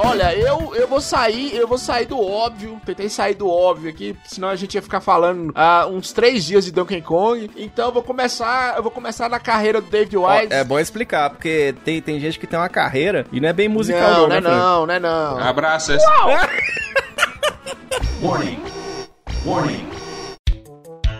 [0.00, 2.80] Olha, eu, eu vou sair, eu vou sair do óbvio.
[2.86, 6.64] Tentei sair do óbvio aqui, senão a gente ia ficar falando ah, uns três dias
[6.64, 7.50] de Donkey Kong.
[7.56, 10.48] Então eu vou começar, eu vou começar na carreira do David Wise.
[10.52, 13.68] é bom explicar, porque tem, tem gente que tem uma carreira e não é bem
[13.68, 14.62] musical, não, não, né, não, é Frank?
[14.62, 15.38] não, não é não.
[15.38, 15.92] Abraço.
[15.92, 16.08] essa-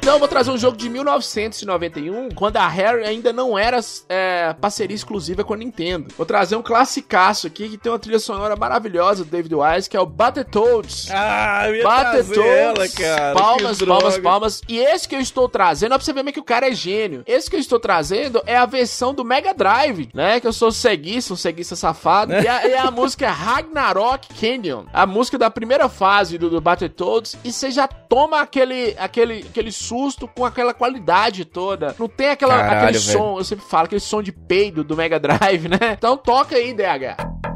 [0.09, 4.55] Então eu vou trazer um jogo de 1991, quando a Rare ainda não era é,
[4.59, 6.07] parceria exclusiva com a Nintendo.
[6.17, 9.99] Vou trazer um classicaço aqui que tem uma trilha sonora maravilhosa do David Wise, que
[9.99, 11.09] é o Battletoads.
[11.11, 13.35] Ah, eu ia Battletoads, cara.
[13.35, 14.63] palmas, palmas, palmas.
[14.67, 17.23] E esse que eu estou trazendo, ó, pra você ver que o cara é gênio.
[17.27, 20.41] Esse que eu estou trazendo é a versão do Mega Drive, né?
[20.41, 22.33] Que eu sou ceguista, um ceguista safado.
[22.33, 24.85] E a, e a música é Ragnarok Canyon.
[24.91, 27.37] A música da primeira fase do, do Battletoads.
[27.45, 31.95] E você já toma aquele, aquele, aquele susto com aquela qualidade toda.
[31.99, 33.19] Não tem aquela, Caralho, aquele velho.
[33.19, 35.95] som, eu sempre falo, aquele som de peido do Mega Drive, né?
[35.99, 37.48] Então toca aí, DH.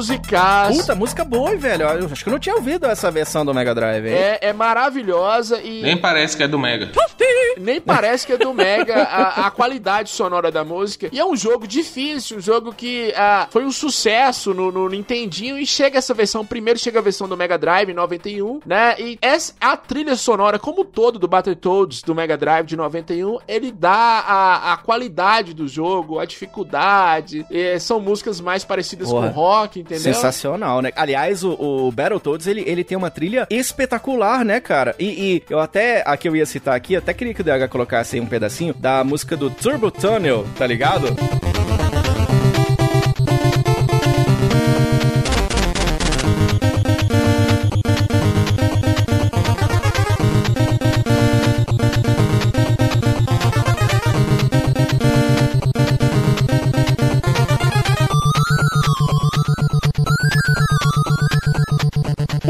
[0.00, 0.78] Musicais.
[0.78, 1.82] Puta, música boa, hein, velho.
[1.82, 4.14] Eu acho que eu não tinha ouvido essa versão do Mega Drive, hein?
[4.14, 6.90] É, é maravilhosa e Nem parece que é do Mega.
[7.60, 11.08] Nem parece que é do Mega a, a qualidade sonora da música.
[11.12, 15.58] E é um jogo difícil, um jogo que ah, foi um sucesso no, no Nintendinho
[15.58, 18.96] e chega essa versão, primeiro chega a versão do Mega Drive em 91, né?
[18.98, 23.70] E essa, a trilha sonora como todo do Battletoads do Mega Drive de 91, ele
[23.70, 27.46] dá a, a qualidade do jogo, a dificuldade,
[27.80, 29.28] são músicas mais parecidas Porra.
[29.28, 30.02] com rock, entendeu?
[30.02, 30.92] Sensacional, né?
[30.96, 34.94] Aliás, o, o Battletoads, ele, ele tem uma trilha espetacular, né, cara?
[34.98, 38.16] E, e eu até, aqui eu ia citar aqui, até queria que o DH colocasse
[38.16, 41.08] aí um pedacinho da música do Turbo Tunnel, tá ligado?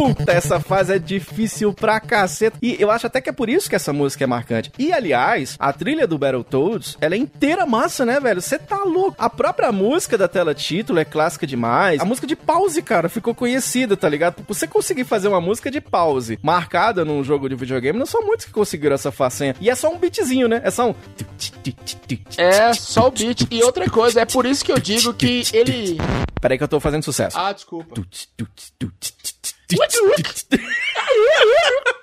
[0.01, 2.57] Puta, essa fase é difícil pra caceta.
[2.63, 4.73] E eu acho até que é por isso que essa música é marcante.
[4.79, 8.41] E, aliás, a trilha do Battletoads, ela é inteira massa, né, velho?
[8.41, 9.15] Você tá louco.
[9.19, 12.01] A própria música da tela título é clássica demais.
[12.01, 14.43] A música de pause, cara, ficou conhecida, tá ligado?
[14.49, 18.47] Você conseguir fazer uma música de pause marcada num jogo de videogame, não são muitos
[18.47, 19.55] que conseguiram essa façanha.
[19.61, 20.63] E é só um beatzinho, né?
[20.65, 20.95] É só um...
[22.39, 23.47] É só o beat.
[23.51, 25.99] E outra coisa, é por isso que eu digo que ele.
[26.41, 27.39] Peraí que eu tô fazendo sucesso.
[27.39, 27.95] Ah, desculpa.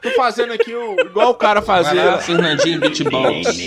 [0.01, 2.17] Tô fazendo aqui o, igual o cara fazia.
[2.19, 3.57] Fernandinho Beatbox.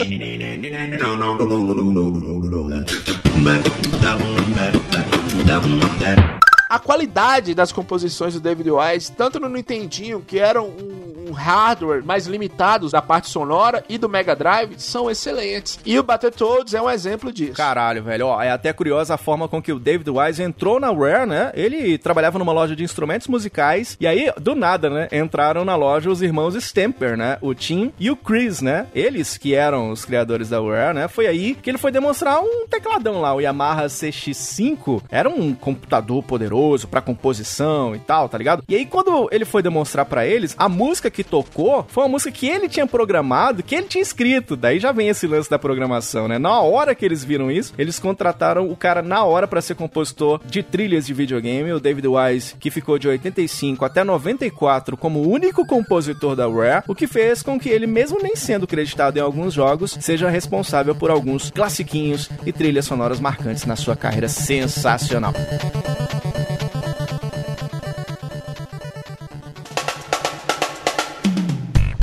[6.70, 12.04] A qualidade das composições do David Wise, tanto no Nintendinho, que eram um, um hardware
[12.04, 15.80] mais limitados da parte sonora, e do Mega Drive, são excelentes.
[15.85, 17.54] E o Battletoads é um exemplo disso.
[17.54, 18.28] Caralho, velho.
[18.28, 21.50] Ó, é até curiosa a forma com que o David Wise entrou na Rare, né?
[21.54, 23.96] Ele trabalhava numa loja de instrumentos musicais.
[23.98, 25.09] E aí, do nada, né?
[25.11, 27.37] Entraram na loja os irmãos Stamper, né?
[27.40, 28.87] O Tim e o Chris, né?
[28.94, 31.09] Eles que eram os criadores da Rare, né?
[31.09, 33.35] Foi aí que ele foi demonstrar um tecladão lá.
[33.35, 38.62] O Yamaha CX5 era um computador poderoso pra composição e tal, tá ligado?
[38.68, 42.31] E aí, quando ele foi demonstrar pra eles, a música que tocou foi uma música
[42.31, 44.57] que ele tinha programado, que ele tinha escrito.
[44.57, 46.38] Daí já vem esse lance da programação, né?
[46.38, 50.40] Na hora que eles viram isso, eles contrataram o cara na hora pra ser compositor
[50.44, 55.66] de trilhas de videogame, o David Wise, que ficou de 85 até 94 como único
[55.66, 59.55] compositor da Rare, o que fez com que ele, mesmo nem sendo creditado em alguns
[59.55, 65.33] jogos, seja responsável por alguns classiquinhos e trilhas sonoras marcantes na sua carreira sensacional.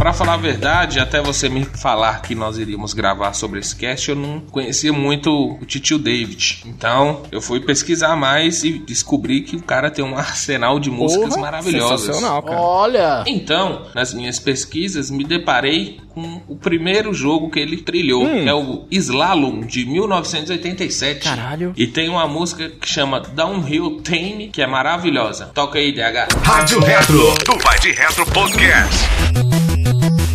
[0.08, 4.08] Pra falar a verdade, até você me falar que nós iríamos gravar sobre esse cast,
[4.08, 6.63] eu não conhecia muito o Titio David.
[6.65, 11.32] Então, eu fui pesquisar mais e descobri que o cara tem um arsenal de músicas
[11.32, 12.06] Porra, maravilhosas.
[12.06, 12.58] Sensacional, cara.
[12.58, 13.24] Olha!
[13.28, 18.54] Então, nas minhas pesquisas, me deparei com o primeiro jogo que ele trilhou, que é
[18.54, 21.26] o Slalom de 1987.
[21.26, 21.74] Caralho.
[21.76, 25.48] E tem uma música que chama Downhill Tame, que é maravilhosa.
[25.48, 26.34] Toca aí, DH.
[26.46, 29.66] Rádio Retro, do Vai de Retro Podcast.
[29.88, 30.27] Caralho,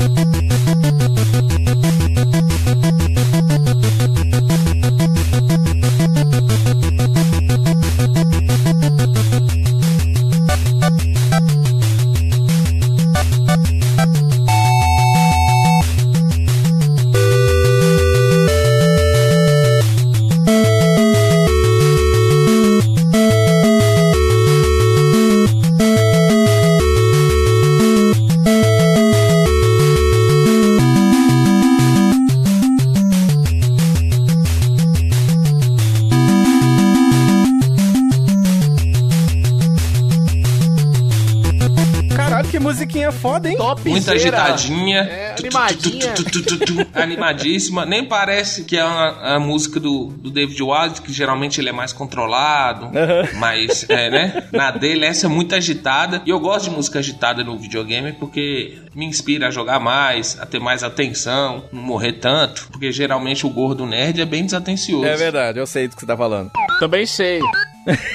[43.92, 45.00] Muito agitadinha.
[45.00, 46.12] É, animadinha.
[46.14, 47.86] tu, tu, tu, tu, tu, Animadíssima.
[47.86, 51.72] Nem parece que é uma, a música do, do David Wise, que geralmente ele é
[51.72, 52.90] mais controlado.
[53.38, 54.44] Mas, é, né?
[54.52, 56.22] Na dele, essa é muito agitada.
[56.26, 60.46] E eu gosto de música agitada no videogame porque me inspira a jogar mais, a
[60.46, 62.68] ter mais atenção, não morrer tanto.
[62.70, 65.04] Porque geralmente o gordo nerd é bem desatencioso.
[65.04, 66.50] É verdade, eu sei do que você tá falando.
[66.78, 67.40] Também sei.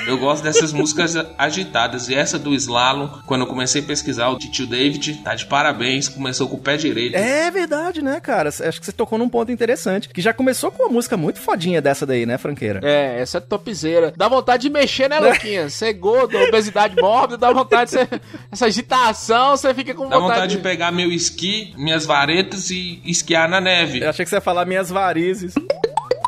[0.05, 2.09] Eu gosto dessas músicas agitadas.
[2.09, 6.07] E essa do Slalom, quando eu comecei a pesquisar, o tio David tá de parabéns,
[6.07, 7.15] começou com o pé direito.
[7.15, 8.49] É verdade, né, cara?
[8.49, 10.09] Acho que você tocou num ponto interessante.
[10.09, 12.79] Que já começou com uma música muito fodinha dessa daí, né, Franqueira?
[12.83, 14.13] É, essa é topzera.
[14.15, 15.69] Dá vontade de mexer, né, Luquinha?
[15.77, 18.21] Você é gordo, obesidade mórbida, dá vontade de ser...
[18.51, 23.01] Essa agitação, você fica com Dá vontade, vontade de pegar meu esqui, minhas varetas e
[23.05, 24.01] esquiar na neve.
[24.01, 25.53] Eu achei que você ia falar minhas varizes.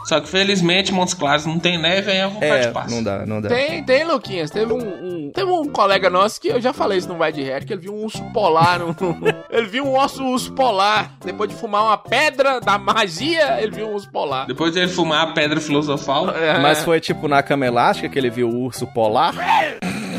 [0.10, 2.96] Só que felizmente Montes Claros não tem neve, aí é vontade É, de passa.
[2.96, 3.48] não dá, não dá.
[3.50, 4.50] Tem, tem, Luquinhas.
[4.50, 7.44] Teve um, um- teve um colega nosso que eu já falei isso no Vai de
[7.44, 8.80] Reto, que ele viu um urso polar.
[8.80, 8.96] no-
[9.52, 11.12] ele viu um osso urso polar.
[11.24, 14.48] Depois de fumar uma pedra da magia, ele viu um urso polar.
[14.48, 18.18] Depois de ele fumar a pedra filosofal, É, Mas foi tipo na cama elástica que
[18.18, 19.36] ele viu o urso polar.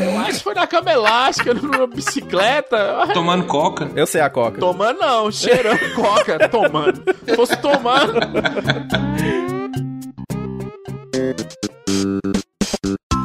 [0.01, 3.09] Eu acho que foi na cama elástica, numa bicicleta.
[3.13, 3.91] tomando coca.
[3.97, 4.61] Eu sei a coca.
[4.61, 7.03] Tomando não, cheirando coca, tomando.
[7.27, 8.21] Se fosse tomando.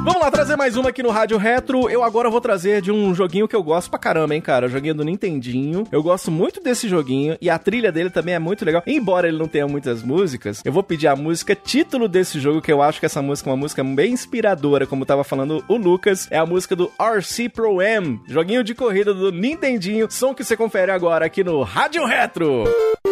[0.03, 1.89] Vamos lá trazer mais uma aqui no Rádio Retro.
[1.89, 4.67] Eu agora vou trazer de um joguinho que eu gosto pra caramba, hein, cara.
[4.67, 5.83] O joguinho do Nintendinho.
[5.91, 8.83] Eu gosto muito desse joguinho e a trilha dele também é muito legal.
[8.85, 12.71] Embora ele não tenha muitas músicas, eu vou pedir a música título desse jogo, que
[12.71, 16.27] eu acho que essa música é uma música bem inspiradora, como tava falando o Lucas.
[16.29, 20.09] É a música do RC Pro M, joguinho de corrida do Nintendinho.
[20.11, 22.65] Som que você confere agora aqui no Rádio Retro.
[22.67, 23.04] Aí,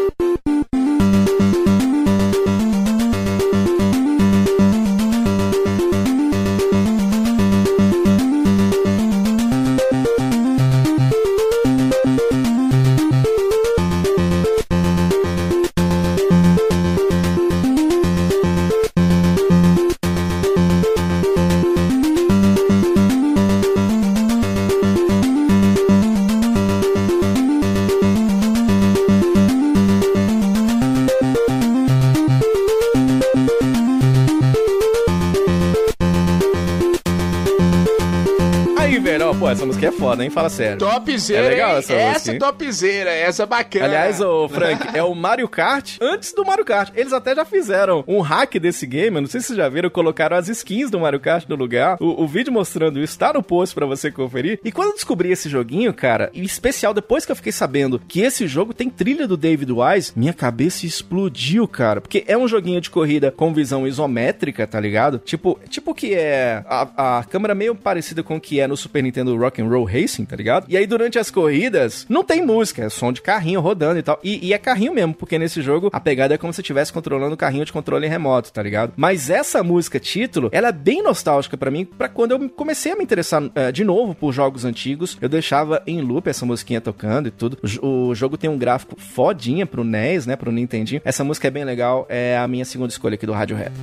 [40.33, 40.77] Fala sério.
[40.77, 41.77] Topzera, É legal hein?
[41.77, 43.85] essa essa música, é topzera, essa é bacana.
[43.85, 46.91] Aliás, ô Frank, é o Mario Kart antes do Mario Kart.
[46.95, 49.89] Eles até já fizeram um hack desse game, eu não sei se vocês já viram,
[49.89, 51.97] colocaram as skins do Mario Kart no lugar.
[51.99, 54.59] O, o vídeo mostrando isso tá no post pra você conferir.
[54.63, 58.21] E quando eu descobri esse joguinho, cara, em especial depois que eu fiquei sabendo que
[58.21, 62.01] esse jogo tem trilha do David Wise, minha cabeça explodiu, cara.
[62.01, 65.19] Porque é um joguinho de corrida com visão isométrica, tá ligado?
[65.19, 69.03] Tipo, tipo que é a, a câmera meio parecida com o que é no Super
[69.03, 70.65] Nintendo Rock and Roll Racing, tá ligado?
[70.67, 74.19] E aí durante as corridas não tem música, é som de carrinho rodando e tal.
[74.23, 77.33] E, e é carrinho mesmo, porque nesse jogo a pegada é como se estivesse controlando
[77.33, 78.93] o carrinho de controle remoto, tá ligado?
[78.95, 82.95] Mas essa música título, ela é bem nostálgica pra mim, pra quando eu comecei a
[82.95, 87.27] me interessar eh, de novo por jogos antigos, eu deixava em loop essa musiquinha tocando
[87.27, 87.57] e tudo.
[87.81, 91.01] O, o jogo tem um gráfico fodinha pro NES, né, pro Nintendinho.
[91.03, 93.73] Essa música é bem legal, é a minha segunda escolha aqui do Rádio Rap.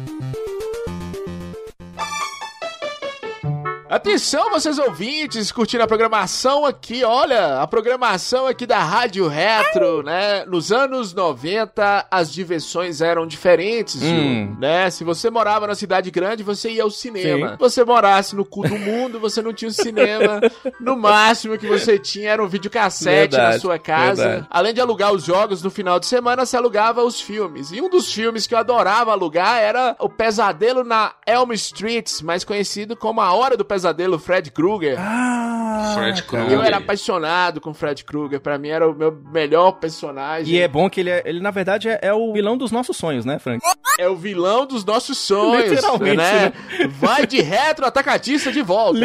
[3.91, 10.45] Atenção, vocês ouvintes, curtindo a programação aqui, olha, a programação aqui da Rádio Retro, né?
[10.45, 14.55] Nos anos 90, as diversões eram diferentes, Hum.
[14.61, 14.89] Né?
[14.91, 17.49] Se você morava na cidade grande, você ia ao cinema.
[17.49, 17.53] Sim.
[17.55, 20.41] Se você morasse no cu do mundo, você não tinha o cinema.
[20.79, 24.23] No máximo que você tinha era um videocassete na Verdade, sua casa.
[24.23, 24.47] verdade.
[24.51, 27.71] Além de alugar os jogos no final de semana, você alugava os filmes.
[27.73, 32.45] E um dos filmes que eu adorava alugar era O Pesadelo na Elm Street, mais
[32.45, 33.80] conhecido como A Hora do Pesadelo,
[34.19, 34.97] Fred Krueger.
[34.99, 35.60] Ah,
[35.95, 36.53] Fred Krueger.
[36.53, 40.55] Eu era apaixonado com Fred Krueger, pra mim era o meu melhor personagem.
[40.55, 42.97] E é bom que ele, é, ele na verdade, é, é o vilão dos nossos
[42.97, 43.61] sonhos, né, Frank?
[43.99, 46.53] É o vilão dos nossos sonhos, Literalmente, né?
[46.99, 49.01] Vai de retro atacadista de volta.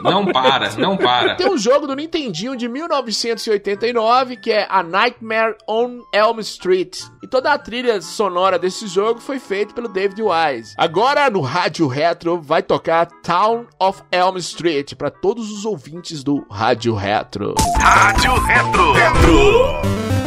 [0.00, 1.34] Não para, não para.
[1.34, 7.00] Tem um jogo do Nintendinho de 1989 que é A Nightmare on Elm Street.
[7.20, 10.74] E toda a trilha sonora desse jogo foi feita pelo David Wise.
[10.76, 16.44] Agora no Rádio Retro vai tocar Town of Elm Street para todos os ouvintes do
[16.50, 17.54] Rádio Retro.
[17.78, 18.92] Rádio Retro.
[18.92, 20.17] Retro.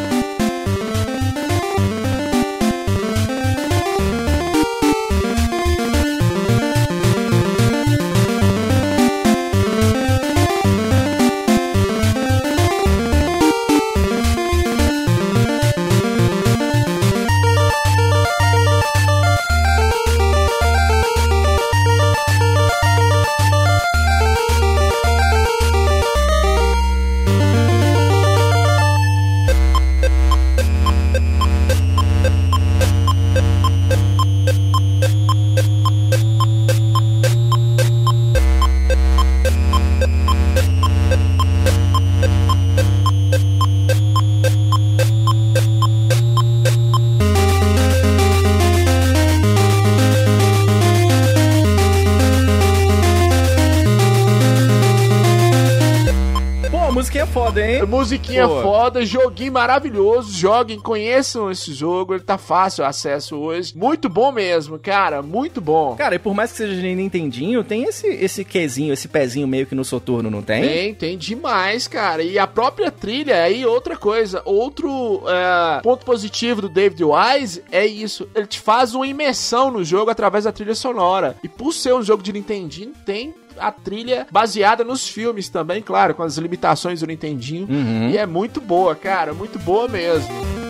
[58.02, 58.64] Musiquinha Pô.
[58.64, 60.36] foda, joguinho maravilhoso.
[60.36, 62.16] Joguem, conheçam esse jogo.
[62.16, 63.78] Ele tá fácil acesso hoje.
[63.78, 65.22] Muito bom mesmo, cara.
[65.22, 65.95] Muito bom.
[65.95, 69.68] Cara, e por mais que seja de Nintendinho, tem esse, esse quezinho, esse pezinho meio
[69.68, 70.64] que no soturno, não tem?
[70.64, 72.24] Tem, tem demais, cara.
[72.24, 77.86] E a própria trilha, aí outra coisa, outro é, ponto positivo do David Wise é
[77.86, 78.28] isso.
[78.34, 81.36] Ele te faz uma imersão no jogo através da trilha sonora.
[81.43, 83.32] E por ser um jogo de Nintendinho, tem
[83.62, 87.68] a trilha baseada nos filmes também, claro, com as limitações do Nintendinho.
[88.12, 90.61] E é muito boa, cara, muito boa mesmo.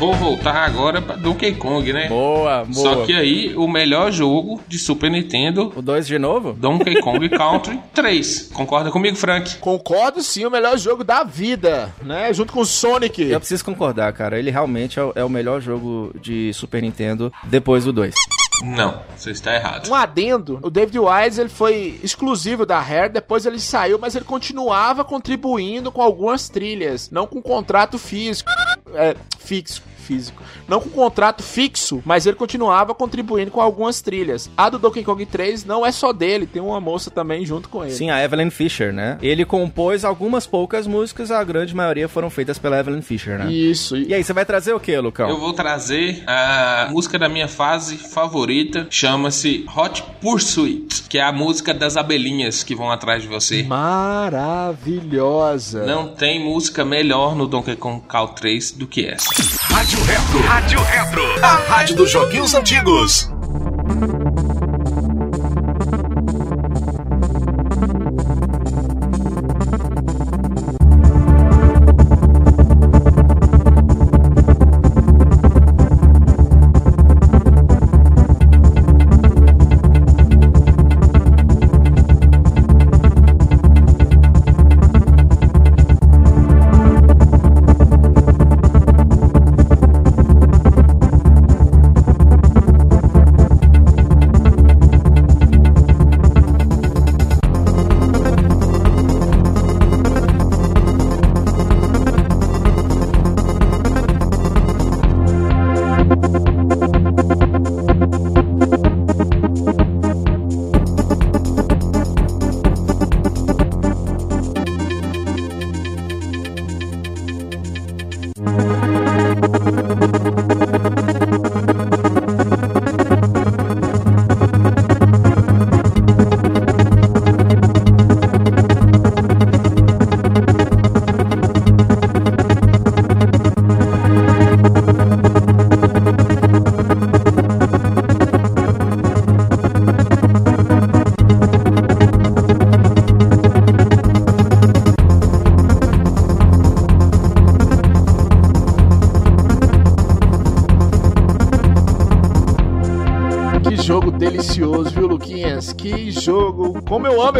[0.00, 2.08] Vou voltar agora pra Donkey Kong, né?
[2.08, 2.72] Boa, boa.
[2.72, 6.54] Só que aí, o melhor jogo de Super Nintendo, O 2 de novo?
[6.54, 8.48] Donkey Kong Country 3.
[8.54, 9.58] Concorda comigo, Frank?
[9.58, 12.32] Concordo sim, o melhor jogo da vida, né?
[12.32, 13.20] Junto com o Sonic.
[13.20, 14.38] Eu preciso concordar, cara.
[14.38, 18.14] Ele realmente é o, é o melhor jogo de Super Nintendo depois do 2.
[18.62, 19.88] Não, você está errado.
[19.88, 24.24] Um adendo, o David Wise ele foi exclusivo da Rare, depois ele saiu, mas ele
[24.24, 28.50] continuava contribuindo com algumas trilhas, não com contrato físico,
[28.94, 34.50] é, fixo, físico, não com contrato fixo, mas ele continuava contribuindo com algumas trilhas.
[34.56, 37.84] A do Donkey Kong 3 não é só dele, tem uma moça também junto com
[37.84, 37.92] ele.
[37.92, 39.18] Sim, a Evelyn Fisher, né?
[39.22, 43.52] Ele compôs algumas poucas músicas, a grande maioria foram feitas pela Evelyn Fisher, né?
[43.52, 43.96] Isso.
[43.96, 45.28] E aí, você vai trazer o que, Lucão?
[45.28, 51.30] Eu vou trazer a música da minha fase favorita, chama-se Hot Pursuit, que é a
[51.30, 53.62] música das abelhinhas que vão atrás de você.
[53.62, 55.06] Maravilhosa.
[55.86, 59.28] Não tem música melhor no Donkey Kong Country 3 do que essa.
[59.60, 60.40] Rádio Retro.
[60.46, 61.44] Rádio Retro.
[61.44, 63.30] A rádio dos joguinhos antigos.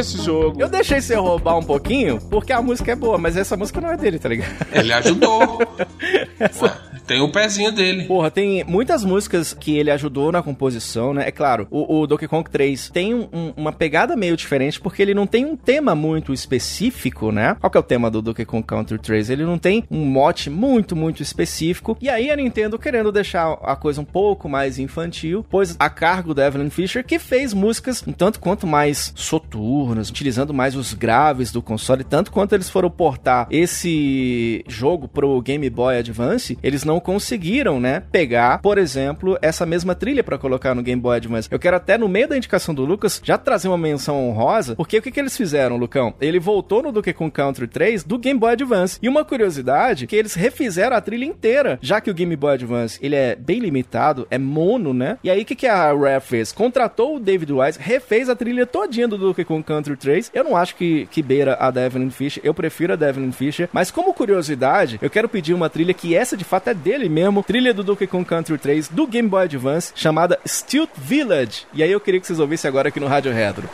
[0.01, 0.61] Esse jogo.
[0.61, 3.91] Eu deixei você roubar um pouquinho, porque a música é boa, mas essa música não
[3.91, 4.67] é dele, tá ligado?
[4.73, 5.59] Ele ajudou.
[6.63, 6.73] Ué,
[7.07, 8.05] tem o pezinho dele.
[8.05, 11.25] Porra, tem muitas músicas que ele ajudou na composição, né?
[11.27, 15.03] É claro, o, o Donkey Kong 3 tem um- um- uma pegada meio diferente, porque
[15.03, 17.57] ele não tem um tema muito específico, né?
[17.61, 19.31] Qual que é o tema do Donkey Kong Country 3?
[19.31, 21.97] Ele não tem um mote muito, muito específico.
[22.01, 26.35] E aí a Nintendo querendo deixar a coisa um pouco mais infantil, pois a cargo
[26.35, 31.53] da Evelyn Fisher, que fez músicas um tanto quanto mais soturnas, utilizando mais os graves
[31.53, 36.99] do console, tanto quanto eles foram portar esse jogo pro Game Boy Advance, eles não
[36.99, 41.49] conseguiram, né, pegar, por exemplo, essa mesma trilha pra colocar no Game Boy Advance.
[41.49, 44.99] Eu quero até no meio da indicação do Lucas já trazer uma menção honrosa, porque
[44.99, 46.15] o que, que eles fizeram, Lucão?
[46.21, 48.99] Ele voltou no Donkey Kong Country 3 do Game Boy Advance.
[49.03, 52.99] E uma curiosidade, que eles refizeram a trilha inteira, já que o Game Boy Advance,
[53.03, 55.19] ele é bem limitado, é mono, né?
[55.23, 56.53] E aí o que, que a Rare fez?
[56.53, 60.31] Contratou o David Wise, refez a trilha todinha do Donkey Kong Country 3.
[60.35, 63.33] Eu não acho que, que beira a da Evelyn Fisher, eu prefiro a da Evelyn
[63.33, 67.09] Fisher, mas como curiosidade, eu quero pedir uma trilha que essa de fato é dele
[67.09, 71.67] mesmo, trilha do Donkey Kong Country 3 do Game Boy Advance, chamada Stilt Village.
[71.75, 73.69] E aí eu queria que vocês ouvissem agora aqui no Rádio Retro.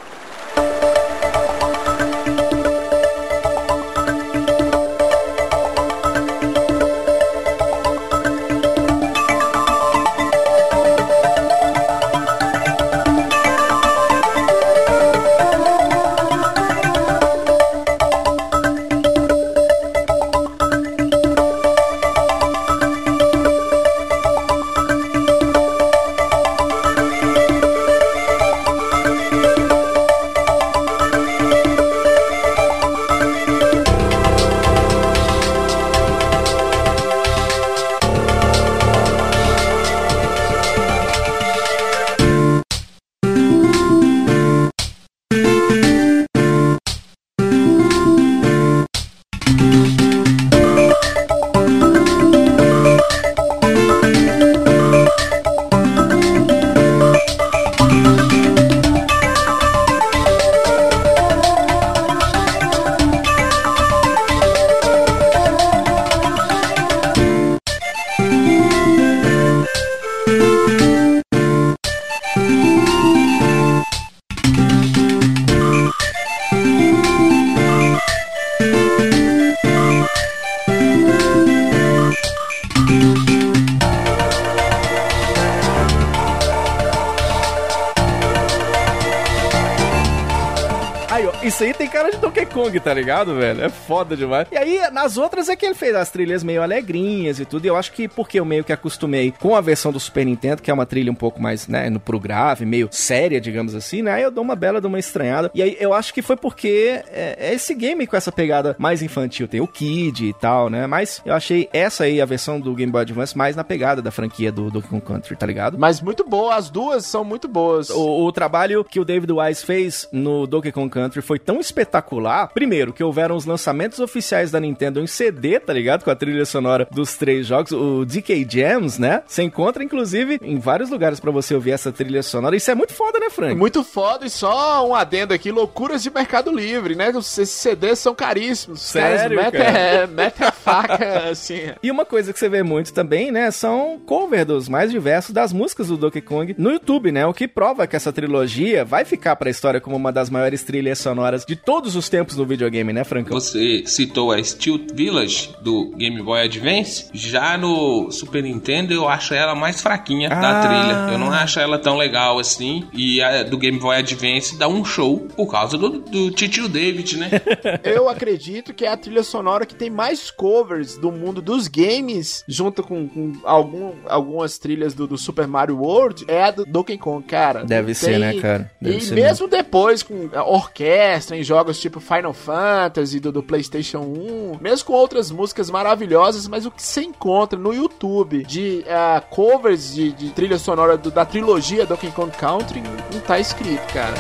[92.81, 93.65] Tá ligado, velho?
[93.65, 94.47] É foda demais.
[94.51, 97.65] E aí, nas outras é que ele fez as trilhas meio alegrinhas e tudo.
[97.65, 100.63] E eu acho que porque eu meio que acostumei com a versão do Super Nintendo,
[100.63, 104.03] que é uma trilha um pouco mais, né, no pro grave, meio séria, digamos assim,
[104.03, 104.13] né?
[104.13, 105.51] Aí eu dou uma bela de uma estranhada.
[105.55, 109.03] E aí eu acho que foi porque é, é esse game com essa pegada mais
[109.03, 109.49] infantil.
[109.49, 110.87] Tem o Kid e tal, né?
[110.87, 114.11] Mas eu achei essa aí, a versão do Game Boy Advance, mais na pegada da
[114.11, 115.79] franquia do Donkey Kong Country, tá ligado?
[115.79, 117.91] Mas muito boa, as duas são muito boas.
[117.91, 122.49] O, o trabalho que o David Wise fez no Donkey Kong Country foi tão espetacular.
[122.53, 126.05] Primeiro, que houveram os lançamentos oficiais da Nintendo em CD, tá ligado?
[126.05, 129.23] Com a trilha sonora dos três jogos, o DK Jams, né?
[129.27, 132.57] Você encontra, inclusive, em vários lugares pra você ouvir essa trilha sonora.
[132.57, 133.55] Isso é muito foda, né, Frank?
[133.55, 137.11] Muito foda e só um adendo aqui, loucuras de Mercado Livre, né?
[137.11, 138.93] Esses CDs são caríssimos.
[138.93, 139.79] Caras Sério, metem, cara?
[140.43, 141.73] é, a faca, assim.
[141.83, 145.53] E uma coisa que você vê muito também, né, são cover dos mais diversos das
[145.53, 147.27] músicas do Donkey Kong no YouTube, né?
[147.27, 150.99] O que prova que essa trilogia vai ficar pra história como uma das maiores trilhas
[150.99, 153.39] sonoras de todos os tempos do videogame, né, Francão?
[153.39, 157.07] Você citou a Steel Village do Game Boy Advance.
[157.13, 160.41] Já no Super Nintendo eu acho ela mais fraquinha Ah.
[160.41, 161.13] da trilha.
[161.13, 162.87] Eu não acho ela tão legal assim.
[162.93, 167.17] E a do Game Boy Advance dá um show por causa do, do Titio David,
[167.19, 167.31] né?
[167.85, 172.45] Eu acredito que é a trilha sonora que tem mais covers do mundo dos games,
[172.49, 176.99] junto com, com algum, algumas trilhas do, do Super Mario World, é a do Donkey
[176.99, 177.65] Kong, cara.
[177.65, 178.71] Deve ser, Tem- né, cara?
[178.81, 183.43] Deve e ser mesmo depois com a orquestra em jogos tipo Final Fantasy do, do
[183.43, 188.85] PlayStation 1, mesmo com outras músicas maravilhosas, mas o que você encontra no YouTube de
[188.89, 192.83] ah, covers de, de trilha sonora do- da trilogia Donkey Kong Country
[193.13, 194.15] não tá escrito, cara.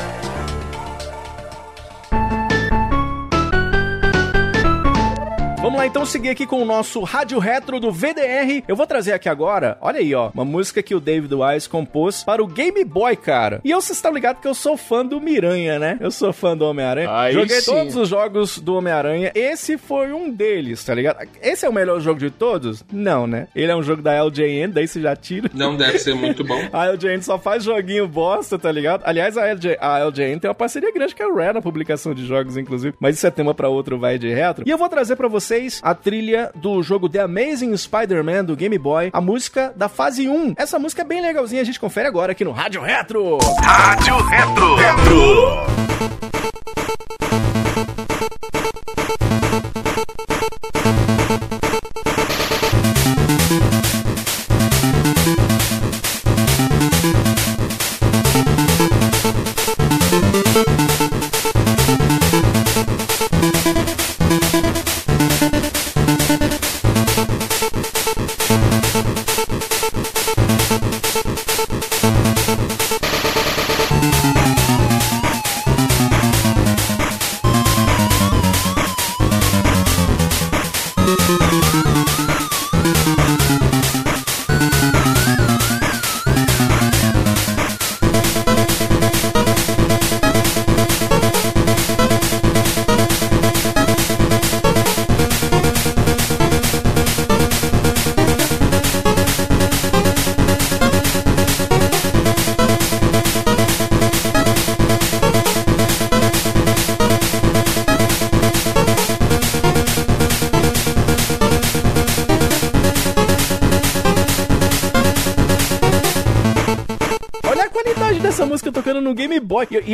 [5.66, 8.62] Vamos lá então seguir aqui com o nosso Rádio Retro do VDR.
[8.68, 12.22] Eu vou trazer aqui agora, olha aí, ó, uma música que o David Wise compôs
[12.22, 13.60] para o Game Boy, cara.
[13.64, 15.98] E eu, vocês estão ligados que eu sou fã do Miranha, né?
[16.00, 17.32] Eu sou fã do Homem-Aranha.
[17.32, 17.72] Joguei sim.
[17.72, 19.32] todos os jogos do Homem-Aranha.
[19.34, 21.28] Esse foi um deles, tá ligado?
[21.42, 22.84] Esse é o melhor jogo de todos?
[22.92, 23.48] Não, né?
[23.52, 25.50] Ele é um jogo da LJN, daí você já tira.
[25.52, 26.60] Não deve ser muito bom.
[26.72, 29.02] a LJN só faz joguinho bosta, tá ligado?
[29.04, 32.24] Aliás, a, LJ, a LJN tem uma parceria grande com a Rare na publicação de
[32.24, 32.94] jogos, inclusive.
[33.00, 34.62] Mas isso é tema para outro vai de retro.
[34.64, 38.78] E eu vou trazer para você a trilha do jogo The Amazing Spider-Man do Game
[38.78, 40.54] Boy, a música da fase 1.
[40.56, 43.38] Essa música é bem legalzinha, a gente confere agora aqui no Rádio Retro.
[43.62, 44.74] Rádio Retro.
[44.76, 45.76] Retro.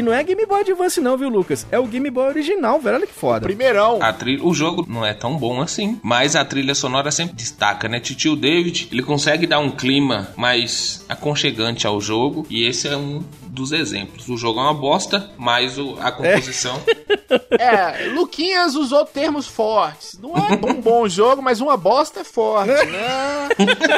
[0.02, 1.66] E, não é Game Boy Advance não, viu, Lucas?
[1.70, 2.96] É o Game Boy original, velho.
[2.96, 3.46] Olha que foda.
[3.46, 3.98] Primeirão.
[4.02, 7.88] A trilha, o jogo não é tão bom assim, mas a trilha sonora sempre destaca,
[7.88, 8.00] né?
[8.00, 13.22] Titio David, ele consegue dar um clima mais aconchegante ao jogo e esse é um
[13.46, 14.28] dos exemplos.
[14.28, 16.94] O jogo é uma bosta, mas o- a composição É,
[18.14, 20.18] Luquinhas usou termos fortes.
[20.20, 23.48] Não é um bom jogo, mas uma bosta é forte, né?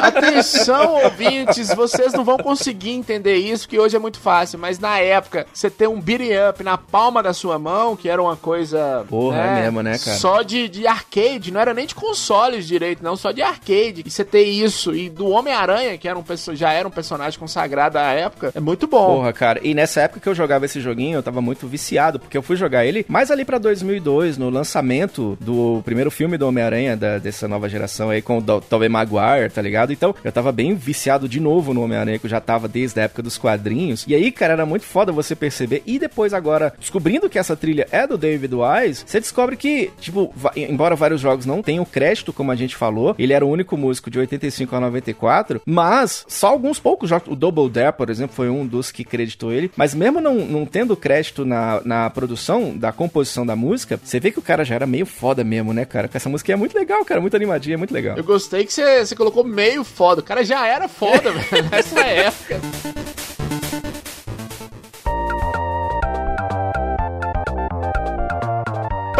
[0.01, 4.99] Atenção, ouvintes, vocês não vão conseguir entender isso, que hoje é muito fácil, mas na
[4.99, 9.05] época, você ter um beat'em up na palma da sua mão, que era uma coisa...
[9.09, 10.17] Porra, é mesmo, né, cara?
[10.17, 14.03] Só de, de arcade, não era nem de consoles direito, não, só de arcade.
[14.05, 16.23] E você ter isso, e do Homem-Aranha, que era um,
[16.53, 19.17] já era um personagem consagrado à época, é muito bom.
[19.17, 19.59] Porra, cara.
[19.63, 22.55] E nessa época que eu jogava esse joguinho, eu tava muito viciado, porque eu fui
[22.55, 27.69] jogar ele mais ali pra 2002, no lançamento do primeiro filme do Homem-Aranha dessa nova
[27.69, 29.91] geração aí, com o Tobey Maguire, tá ligado?
[29.91, 33.03] Então, eu tava bem viciado de novo no Homem-Aranha, que eu já tava desde a
[33.03, 34.05] época dos quadrinhos.
[34.07, 35.83] E aí, cara, era muito foda você perceber.
[35.85, 40.33] E depois, agora, descobrindo que essa trilha é do David Wise, você descobre que, tipo,
[40.55, 44.09] embora vários jogos não tenham crédito, como a gente falou, ele era o único músico
[44.09, 48.49] de 85 a 94, mas só alguns poucos jogos, o Double Dare, por exemplo, foi
[48.49, 52.91] um dos que creditou ele, mas mesmo não, não tendo crédito na, na produção da
[52.91, 53.14] composição
[53.45, 56.09] da música, você vê que o cara já era meio foda mesmo, né, cara?
[56.13, 58.17] Essa música é muito legal, cara, muito animadinha, é muito legal.
[58.17, 60.21] Eu gostei que você colocou meio foda.
[60.21, 62.59] O cara já era foda, velho, nessa época.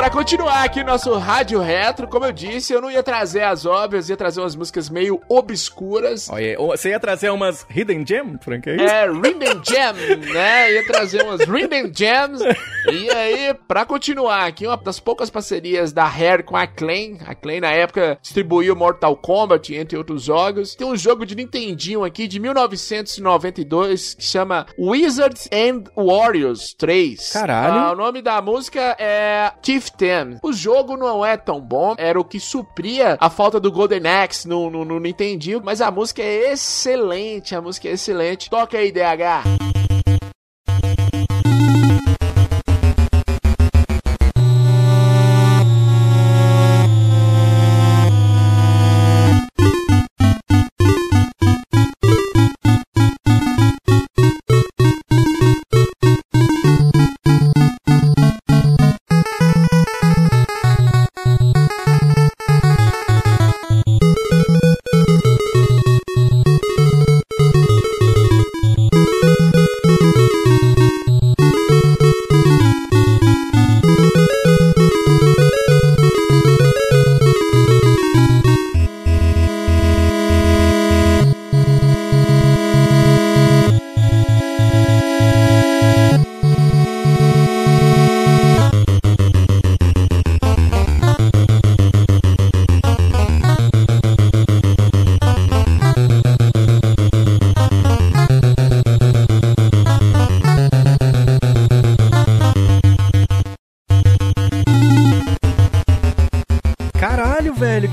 [0.05, 4.07] Pra continuar aqui nosso rádio retro, como eu disse, eu não ia trazer as óbvias,
[4.07, 6.29] ia trazer umas músicas meio obscuras.
[6.29, 8.69] Olha, você ia trazer umas Hidden Gem, Frank?
[8.69, 8.85] É isso?
[8.85, 9.93] É, Rhythm Jam,
[10.31, 10.73] né?
[10.73, 12.39] Ia trazer umas Rhythm Jams.
[12.87, 17.17] E aí, pra continuar aqui, uma das poucas parcerias da Rare com a Acclaim.
[17.25, 20.75] A Acclaim, na época, distribuiu Mortal Kombat, entre outros jogos.
[20.75, 27.31] Tem um jogo de Nintendinho aqui, de 1992, que chama Wizards and Warriors 3.
[27.33, 27.73] Caralho.
[27.73, 30.37] Ah, o nome da música é Chief Ten.
[30.41, 34.47] O jogo não é tão bom, era o que supria a falta do Golden Axe
[34.47, 38.49] no, no, no Nintendinho, mas a música é excelente, a música é excelente.
[38.49, 39.84] Toca aí, DH.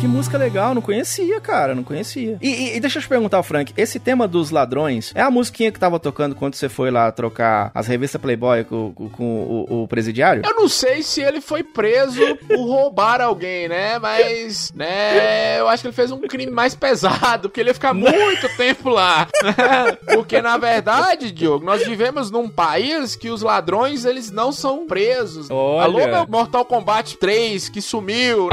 [0.02, 0.72] Caralho, velho, que música legal.
[0.72, 2.38] Não conhecia, cara, não conhecia.
[2.40, 5.72] E, e- e deixa eu te perguntar, Frank, esse tema dos ladrões é a musiquinha
[5.72, 9.24] que tava tocando quando você foi lá trocar as revistas Playboy com, com- com
[9.68, 10.42] o, o presidiário?
[10.46, 13.98] Eu não sei se ele foi preso por roubar alguém, né?
[13.98, 17.92] Mas, né, eu acho que ele fez um crime mais pesado, porque ele ia ficar
[17.92, 19.26] muito tempo lá.
[19.42, 19.98] né?
[20.14, 25.48] Porque, na verdade, Diogo, nós vivemos num país que os ladrões, eles não são presos.
[25.50, 25.82] Olha.
[25.84, 28.48] Alô, meu Mortal Kombat 3, que sumiu.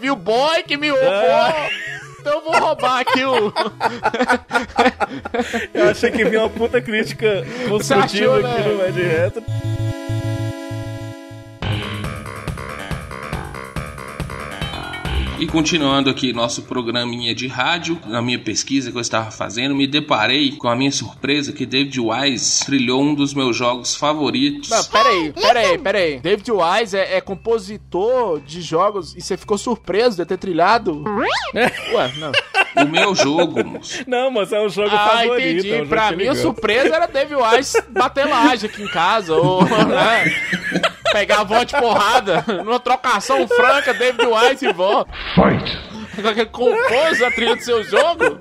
[0.00, 1.08] Viu boy que me roubou.
[1.08, 1.68] Ah.
[2.20, 3.52] Então eu vou roubar aqui o...
[5.74, 8.52] Eu achei que vinha uma puta crítica construtiva achou, né?
[8.52, 9.42] aqui no Mad Retro.
[15.42, 19.88] E continuando aqui nosso programinha de rádio, na minha pesquisa que eu estava fazendo, me
[19.88, 24.70] deparei com a minha surpresa que David Wise trilhou um dos meus jogos favoritos.
[24.70, 26.20] Não, peraí, peraí, peraí.
[26.20, 31.02] David Wise é, é compositor de jogos e você ficou surpreso de ter trilhado?
[31.92, 32.84] Ué, não.
[32.84, 34.04] O meu jogo, moço.
[34.06, 35.40] Não, mas é um jogo Ah, favorito.
[35.58, 35.72] entendi.
[35.72, 39.34] é um pra que mim, a surpresa era David Wise bater laje aqui em casa,
[39.34, 40.24] ou né,
[41.10, 45.04] pegar a vó de porrada numa trocação franca, David Wise e vó.
[45.34, 45.91] Fight!
[46.50, 48.40] Compôs a trilha do seu jogo?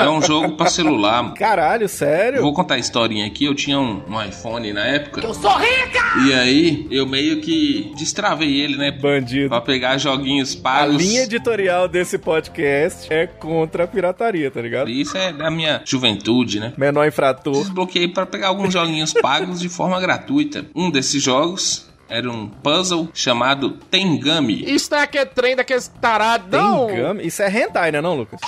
[0.00, 1.22] É um jogo pra celular.
[1.22, 1.34] mano.
[1.36, 2.42] Caralho, sério?
[2.42, 3.44] vou contar a historinha aqui.
[3.44, 5.20] Eu tinha um, um iPhone na época.
[5.20, 5.98] Eu sou rica!
[6.26, 8.90] E aí, eu meio que destravei ele, né?
[8.90, 9.48] Bandido.
[9.50, 10.96] Pra pegar joguinhos A pagos.
[10.96, 14.88] linha editorial desse podcast é contra a pirataria, tá ligado?
[14.90, 16.72] Isso é da minha juventude, né?
[16.76, 17.54] Menor infrator.
[17.54, 20.64] Desbloqueei para pegar alguns joguinhos pagos de forma gratuita.
[20.74, 24.64] Um desses jogos era um puzzle chamado Tengami.
[24.72, 26.86] Isso não é aquele trem daqueles tarados, não?
[26.86, 27.22] Tem gama?
[27.22, 28.40] Isso é hentai, né não, Lucas?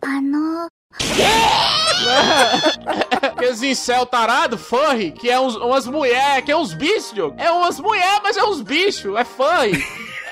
[0.00, 0.68] あの
[3.22, 7.32] Aqueles incel tarado, furry, que é uns, umas mulher, que é uns bichos.
[7.36, 9.84] É umas mulher, mas é uns bichos, é furry.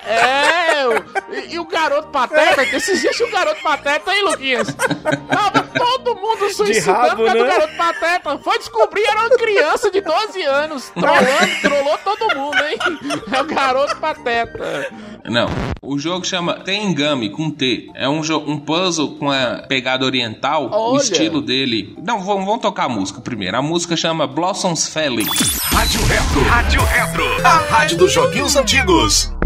[0.06, 4.68] É, o- e, e o garoto pateta, que esses dias o garoto pateta aí, Luquinhas.
[5.28, 7.50] Tava todo mundo suicidando rabo, por causa do né?
[7.50, 8.38] garoto pateta.
[8.38, 12.78] Foi descobrir, era uma criança de 12 anos, trollando, trollou todo mundo, hein?
[13.32, 14.88] É o garoto pateta.
[15.24, 15.48] Não,
[15.82, 17.90] o jogo chama Tengami com T.
[17.96, 20.66] É um, jo- um puzzle com a pegada oriental.
[20.70, 21.02] O Olha.
[21.02, 21.96] estilo dele.
[22.00, 23.56] Não, vamos, vamos tocar a música primeiro.
[23.56, 25.26] A música chama Blossoms Falling.
[25.74, 26.42] Rádio Retro.
[26.44, 27.46] Rádio Retro.
[27.46, 29.45] A rádio dos joguinhos antigos.「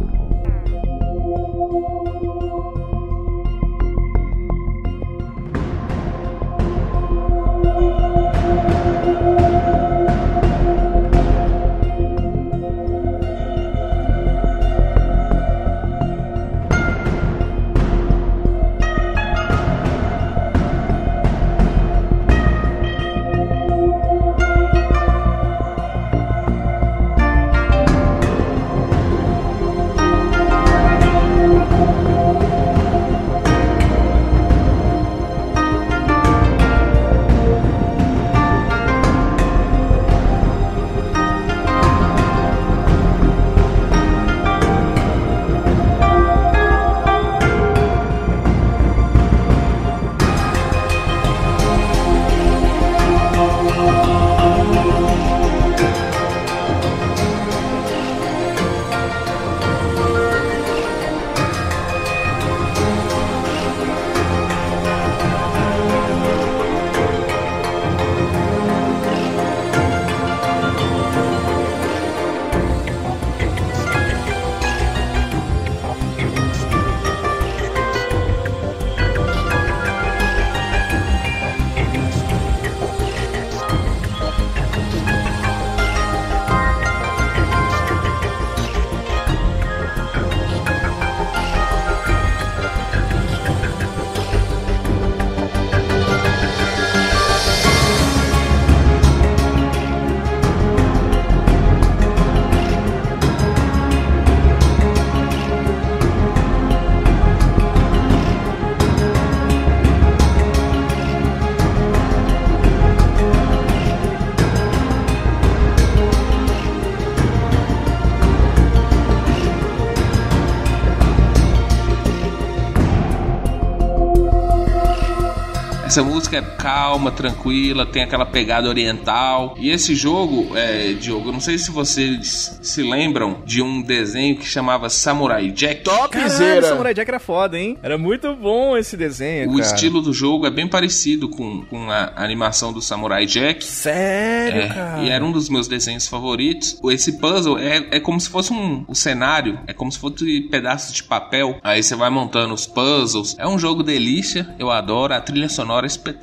[125.91, 129.55] Essa música é calma, tranquila, tem aquela pegada oriental.
[129.59, 134.37] E esse jogo, é, Diogo, eu não sei se vocês se lembram de um desenho
[134.37, 135.83] que chamava Samurai Jack.
[135.85, 136.63] Caralho, Topzera.
[136.69, 137.77] Samurai Jack era foda, hein?
[137.83, 139.67] Era muito bom esse desenho, O cara.
[139.67, 143.65] estilo do jogo é bem parecido com, com a animação do Samurai Jack.
[143.65, 145.03] Sério, É, cara?
[145.03, 146.79] e era um dos meus desenhos favoritos.
[146.85, 148.85] Esse puzzle é, é como se fosse um.
[148.87, 151.59] O cenário é como se fosse pedaços de papel.
[151.63, 153.35] Aí você vai montando os puzzles.
[153.39, 155.15] É um jogo delícia, eu adoro.
[155.15, 156.20] A trilha sonora é espetacular.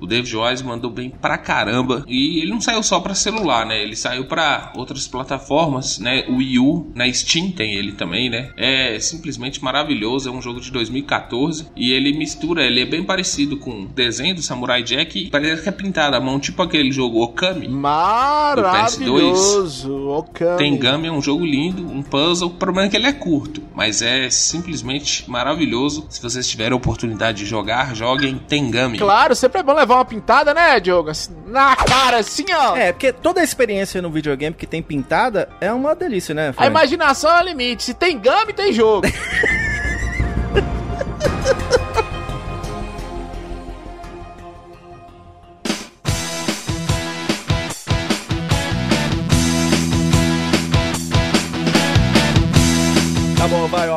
[0.00, 2.04] O David Wise mandou bem pra caramba.
[2.06, 3.82] E ele não saiu só pra celular, né?
[3.82, 6.24] Ele saiu pra outras plataformas, né?
[6.28, 8.50] O Wii U, na Steam tem ele também, né?
[8.56, 10.28] É simplesmente maravilhoso.
[10.28, 14.34] É um jogo de 2014 e ele mistura, ele é bem parecido com o desenho
[14.34, 15.30] do Samurai Jack.
[15.30, 17.68] Parece que é pintado à mão, tipo aquele jogo Okami.
[17.68, 20.08] Maravilhoso.
[20.08, 20.58] Okami.
[20.58, 22.48] Tengami é um jogo lindo, um puzzle.
[22.48, 26.06] O problema é que ele é curto, mas é simplesmente maravilhoso.
[26.08, 28.98] Se vocês tiverem a oportunidade de jogar, joguem Tengami.
[28.98, 31.10] Claro, sempre é bom levar uma pintada, né, Diogo?
[31.10, 32.76] Assim, Na cara, assim, ó.
[32.76, 36.48] É, porque toda a experiência no videogame que tem pintada é uma delícia, né?
[36.48, 36.68] A Frank?
[36.70, 37.84] imaginação é o limite.
[37.84, 39.06] Se tem gami, tem jogo.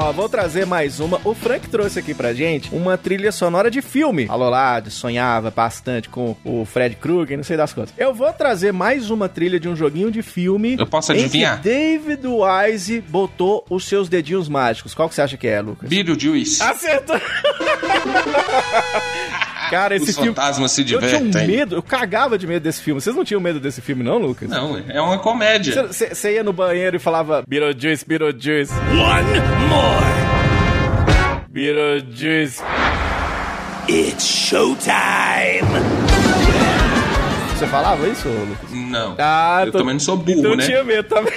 [0.07, 1.19] ó, vou trazer mais uma.
[1.23, 4.25] O Frank trouxe aqui pra gente uma trilha sonora de filme.
[4.25, 7.93] Falou lá, sonhava bastante com o Fred Krueger, não sei das quantas.
[7.97, 10.75] Eu vou trazer mais uma trilha de um joguinho de filme.
[10.79, 11.61] Eu posso adivinhar?
[11.61, 14.93] David Wise botou os seus dedinhos mágicos.
[14.93, 15.89] Qual que você acha que é, Lucas?
[15.89, 16.63] Beetlejuice.
[16.63, 17.19] Acertou!
[19.69, 20.29] Cara, esse Os filme.
[20.29, 21.47] fantasmas se Eu tinha um divertem.
[21.47, 22.99] medo, eu cagava de medo desse filme.
[23.01, 24.49] Vocês não tinham medo desse filme, não, Lucas?
[24.49, 25.87] Não, é uma comédia.
[25.87, 28.73] Você você ia no banheiro e falava Beetlejuice, Beetlejuice.
[28.73, 29.39] One
[29.69, 31.47] more!
[31.49, 32.61] Beetlejuice.
[33.89, 35.61] It's showtime!
[37.57, 38.69] Você falava isso, Lucas?
[38.71, 39.15] Não.
[39.17, 40.63] Ah, eu tô- também não sou burro, então eu né?
[40.65, 41.33] tinha medo também.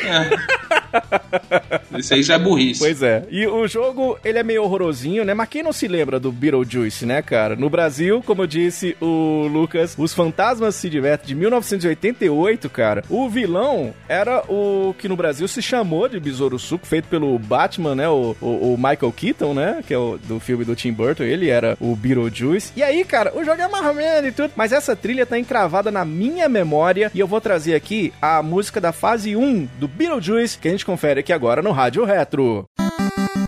[1.98, 2.80] Isso aí já é burrice.
[2.80, 3.24] Pois é.
[3.30, 5.32] E o jogo, ele é meio horrorosinho, né?
[5.34, 7.56] Mas quem não se lembra do Beetlejuice, né, cara?
[7.56, 13.02] No Brasil, como eu disse o Lucas, Os Fantasmas Se Divertem, de 1988, cara.
[13.08, 17.94] O vilão era o que no Brasil se chamou de Besouro Suco, feito pelo Batman,
[17.94, 18.08] né?
[18.08, 19.82] O, o, o Michael Keaton, né?
[19.86, 21.22] Que é o do filme do Tim Burton.
[21.24, 22.72] Ele era o Beetlejuice.
[22.76, 24.52] E aí, cara, o jogo é menos e tudo.
[24.56, 27.10] Mas essa trilha tá encravada na minha memória.
[27.14, 30.84] E eu vou trazer aqui a música da fase 1 do Beetlejuice, que a gente
[30.84, 32.66] confere aqui agora no Rádio Retro.
[32.76, 33.39] Caralho,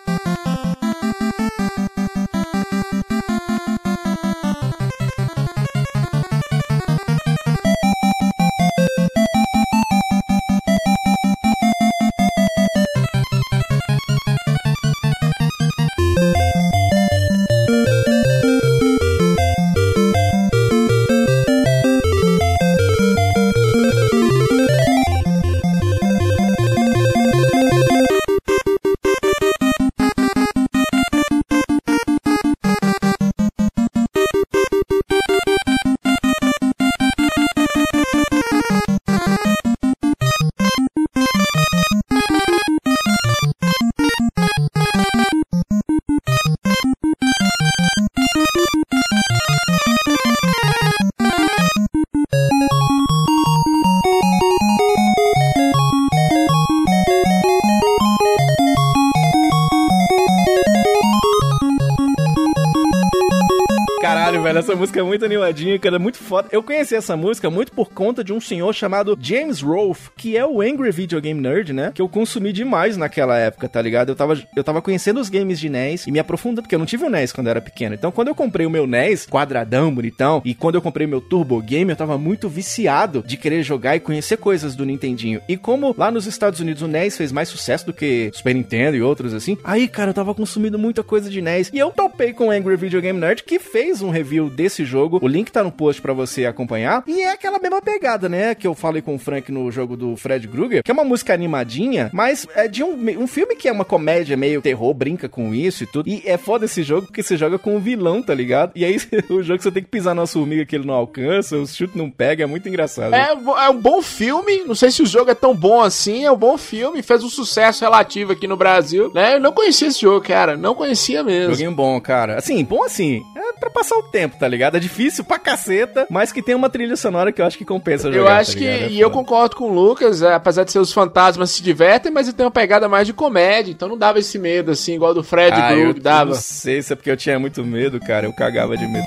[65.02, 66.48] é muito animadinha, cara, muito foda.
[66.50, 70.46] Eu conheci essa música muito por conta de um senhor chamado James Rolfe, que é
[70.46, 71.92] o Angry Video Game Nerd, né?
[71.94, 74.08] Que eu consumi demais naquela época, tá ligado?
[74.08, 76.86] Eu tava, eu tava conhecendo os games de NES e me aprofundando, porque eu não
[76.86, 77.94] tive o NES quando eu era pequeno.
[77.94, 81.60] Então, quando eu comprei o meu NES, quadradão, bonitão, e quando eu comprei meu Turbo
[81.60, 85.42] Game, eu tava muito viciado de querer jogar e conhecer coisas do Nintendinho.
[85.46, 88.96] E como lá nos Estados Unidos o NES fez mais sucesso do que Super Nintendo
[88.96, 91.68] e outros assim, aí, cara, eu tava consumindo muita coisa de NES.
[91.74, 95.18] E eu topei com o Angry Video Game Nerd, que fez um review desse jogo.
[95.20, 97.02] O link tá no post pra você acompanhar.
[97.06, 98.54] E é aquela mesma pegada, né?
[98.54, 101.32] Que eu falei com o Frank no jogo do Fred Krueger, que é uma música
[101.32, 105.54] animadinha, mas é de um, um filme que é uma comédia meio terror, brinca com
[105.54, 106.08] isso e tudo.
[106.08, 108.72] E é foda esse jogo porque você joga com o vilão, tá ligado?
[108.74, 108.96] E aí
[109.30, 112.10] o jogo você tem que pisar na formiga que ele não alcança, o chute não
[112.10, 113.14] pega, é muito engraçado.
[113.14, 114.64] É, é um bom filme.
[114.64, 116.24] Não sei se o jogo é tão bom assim.
[116.24, 117.02] É um bom filme.
[117.02, 119.10] Fez um sucesso relativo aqui no Brasil.
[119.14, 119.34] Né?
[119.34, 120.56] Eu não conhecia esse jogo, cara.
[120.56, 121.52] Não conhecia mesmo.
[121.52, 122.38] Joguinho bom, cara.
[122.38, 123.22] Assim, bom assim.
[123.36, 124.76] É pra passar o tempo, tá ligado?
[124.76, 128.12] É difícil pra caceta, mas que tem uma trilha sonora que eu acho que compensa
[128.12, 128.18] jogar.
[128.18, 128.66] Eu acho tá que?
[128.66, 132.12] É e eu concordo com o Lucas, é, apesar de ser os fantasmas se divertem,
[132.12, 135.14] mas ele tem uma pegada mais de comédia, então não dava esse medo assim, igual
[135.14, 136.34] do Fred Ah, dava.
[136.34, 138.26] não sei se é porque eu tinha muito medo, cara.
[138.26, 139.06] Eu cagava de medo.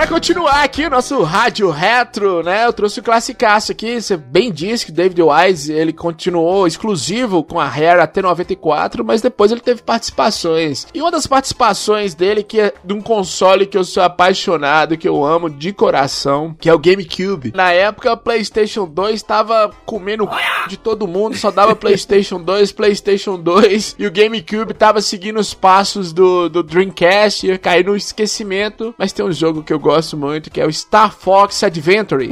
[0.00, 2.64] Pra continuar aqui o nosso rádio retro, né?
[2.64, 4.00] Eu trouxe o classicaço aqui.
[4.00, 9.20] Você bem disse que David Wise ele continuou exclusivo com a Rare até 94, mas
[9.20, 10.86] depois ele teve participações.
[10.94, 15.06] E uma das participações dele, que é de um console que eu sou apaixonado, que
[15.06, 17.52] eu amo de coração, que é o GameCube.
[17.54, 20.30] Na época, o PlayStation 2 tava comendo o
[20.66, 25.52] de todo mundo, só dava PlayStation 2, PlayStation 2, e o GameCube tava seguindo os
[25.52, 28.94] passos do, do Dreamcast, ia cair no esquecimento.
[28.96, 32.28] Mas tem um jogo que eu gosto muito, que é o Star Fox Adventure.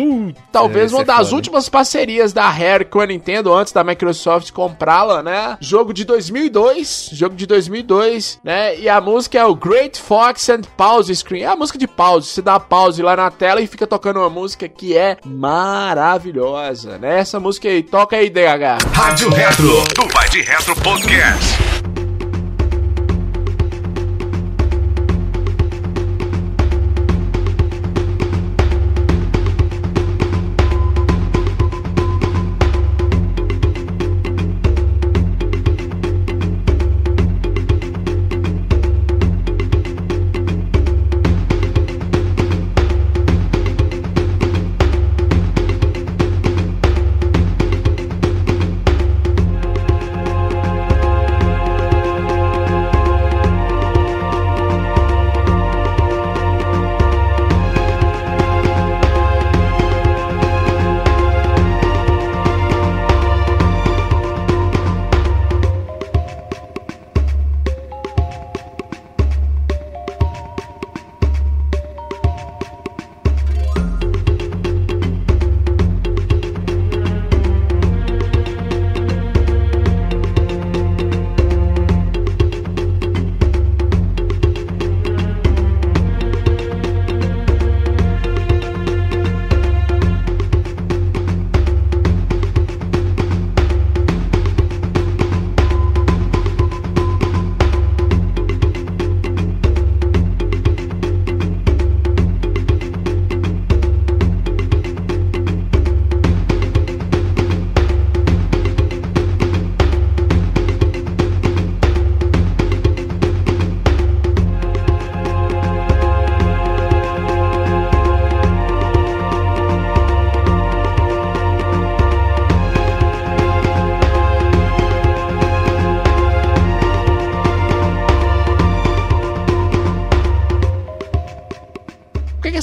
[0.52, 1.34] Talvez esse uma é das foda.
[1.34, 5.56] últimas parcerias da Rare com a Nintendo antes da Microsoft comprá-la, né?
[5.60, 8.78] Jogo de 2002, jogo de 2002, né?
[8.78, 11.42] E a música é o Great Fox and Pause Screen.
[11.42, 12.28] É a música de pause.
[12.28, 17.18] Você dá pause lá na tela e fica tocando uma música que é maravilhosa, né?
[17.18, 18.84] Essa música aí, toca aí, DH.
[18.92, 21.77] Rádio Retro, do Vai de Retro Podcast.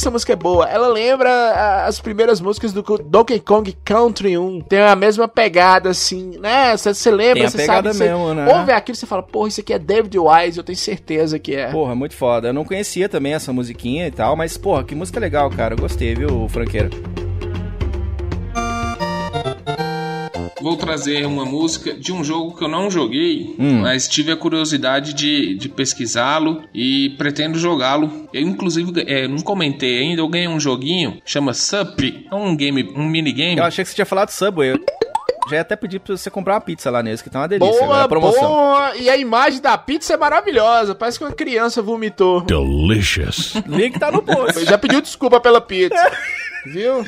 [0.05, 0.69] Essa música é boa?
[0.69, 4.61] Ela lembra as primeiras músicas do Donkey Kong Country 1.
[4.61, 6.77] Tem a mesma pegada, assim, né?
[6.77, 7.91] Você lembra, você sabe.
[7.93, 8.55] cê mesmo, né?
[8.55, 11.55] Ouve aquilo e você fala, porra, isso aqui é David Wise, eu tenho certeza que
[11.55, 11.71] é.
[11.71, 12.49] Porra, muito foda.
[12.49, 15.73] Eu não conhecia também essa musiquinha e tal, mas, porra, que música legal, cara.
[15.73, 16.89] Eu gostei, viu, Franqueira?
[20.65, 23.81] Vou trazer uma música de um jogo que eu não joguei, Hum.
[23.81, 28.27] mas tive a curiosidade de, de pesquisá-lo e pretendo jogá-lo.
[28.33, 31.99] Eu, inclusive, é, não comentei ainda, eu ganhei um joguinho, chama Sup,
[32.31, 33.57] é um game, um minigame.
[33.59, 34.71] Eu achei que você tinha falado Subway.
[34.71, 34.79] Eu
[35.51, 37.83] já ia até pedir pra você comprar uma pizza lá nesse, que tá uma delícia.
[37.83, 38.47] agora, Boa, é promoção.
[38.49, 38.95] boa!
[38.97, 40.95] E a imagem da pizza é maravilhosa.
[40.95, 42.41] Parece que uma criança vomitou.
[42.41, 43.53] Delicious.
[43.69, 44.65] Link tá no post.
[44.65, 45.93] Já pediu desculpa pela pizza.
[46.65, 47.01] Viu?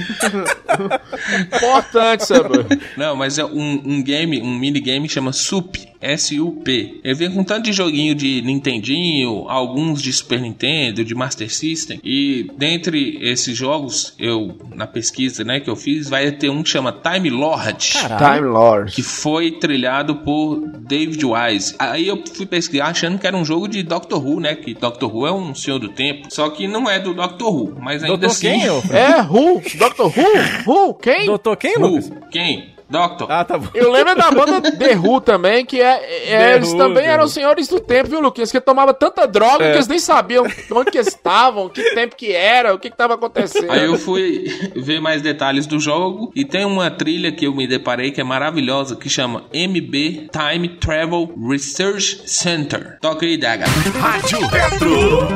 [1.55, 2.65] Importante, sabe?
[2.95, 7.01] Não, mas é um, um game, um minigame que chama SUP, S-U-P.
[7.03, 11.99] Ele vem com tanto de joguinho de Nintendinho, alguns de Super Nintendo, de Master System.
[12.03, 16.69] E dentre esses jogos, eu, na pesquisa né, que eu fiz, vai ter um que
[16.69, 17.93] chama Time Lord.
[18.17, 18.91] Time Lord.
[18.91, 21.75] Que foi trilhado por David Wise.
[21.79, 24.55] Aí eu fui pesquisar achando que era um jogo de Doctor Who, né?
[24.55, 26.27] Que Doctor Who é um senhor do tempo.
[26.29, 27.77] Só que não é do Doctor Who.
[27.81, 28.59] Mas ainda Doutor assim.
[28.59, 28.67] quem?
[28.97, 29.46] É, Who?
[29.77, 30.65] Doctor Who?
[30.65, 30.93] Who?
[30.95, 31.25] Quem?
[31.25, 31.87] Doutor quem, Who?
[31.87, 32.11] Lucas?
[32.31, 32.75] Quem?
[32.89, 33.29] Doctor.
[33.29, 33.67] Ah, tá bom.
[33.73, 37.67] Eu lembro da banda The Who também, que é, é- eles Who, também eram senhores
[37.67, 38.49] do tempo, viu, Luquinhas?
[38.49, 39.71] Que tomava tanta droga É.
[39.71, 42.95] que eles nem sabiam onde que eles estavam, que tempo que era, o que que
[42.95, 43.69] tava acontecendo.
[43.69, 47.67] Aí eu fui ver mais detalhes do jogo e tem uma trilha que eu me
[47.67, 52.97] deparei que é maravilhosa que chama MB Time Travel Research Center.
[53.01, 53.65] Toca aí, Daga.
[53.99, 55.27] Rádio Retro.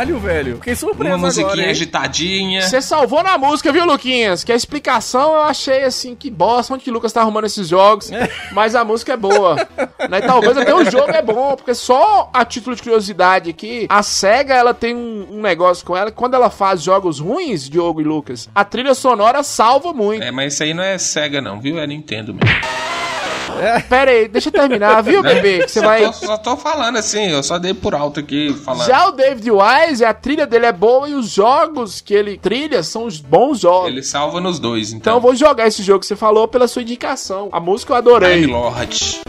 [0.00, 0.54] Caralho, velho.
[0.56, 2.62] Fiquei surpreso Uma musiquinha agora, agitadinha.
[2.62, 4.42] Você salvou na música, viu, Luquinhas?
[4.42, 7.68] Que a explicação eu achei assim, que bosta, onde que o Lucas tá arrumando esses
[7.68, 8.10] jogos.
[8.52, 9.56] Mas a música é boa.
[10.08, 10.22] né?
[10.22, 14.54] Talvez até o jogo é bom, porque só a título de curiosidade aqui, a SEGA
[14.54, 18.48] ela tem um, um negócio com ela, quando ela faz jogos ruins, Diogo e Lucas,
[18.54, 20.22] a trilha sonora salva muito.
[20.22, 21.78] É, mas isso aí não é Sega não, viu?
[21.78, 22.99] É Nintendo mesmo.
[23.88, 25.60] Pera aí, deixa eu terminar, viu, bebê?
[25.60, 26.04] Que você só, vai.
[26.06, 28.86] tô, só tô falando assim, eu só dei por alto aqui falando.
[28.86, 32.82] Já o David Wise, a trilha dele é boa e os jogos que ele trilha
[32.82, 33.88] são os bons jogos.
[33.88, 35.14] Ele salva nos dois, Então então.
[35.14, 37.48] eu vou jogar esse jogo que você falou pela sua indicação.
[37.52, 38.40] A música eu adorei.
[38.40, 39.20] Time Lord.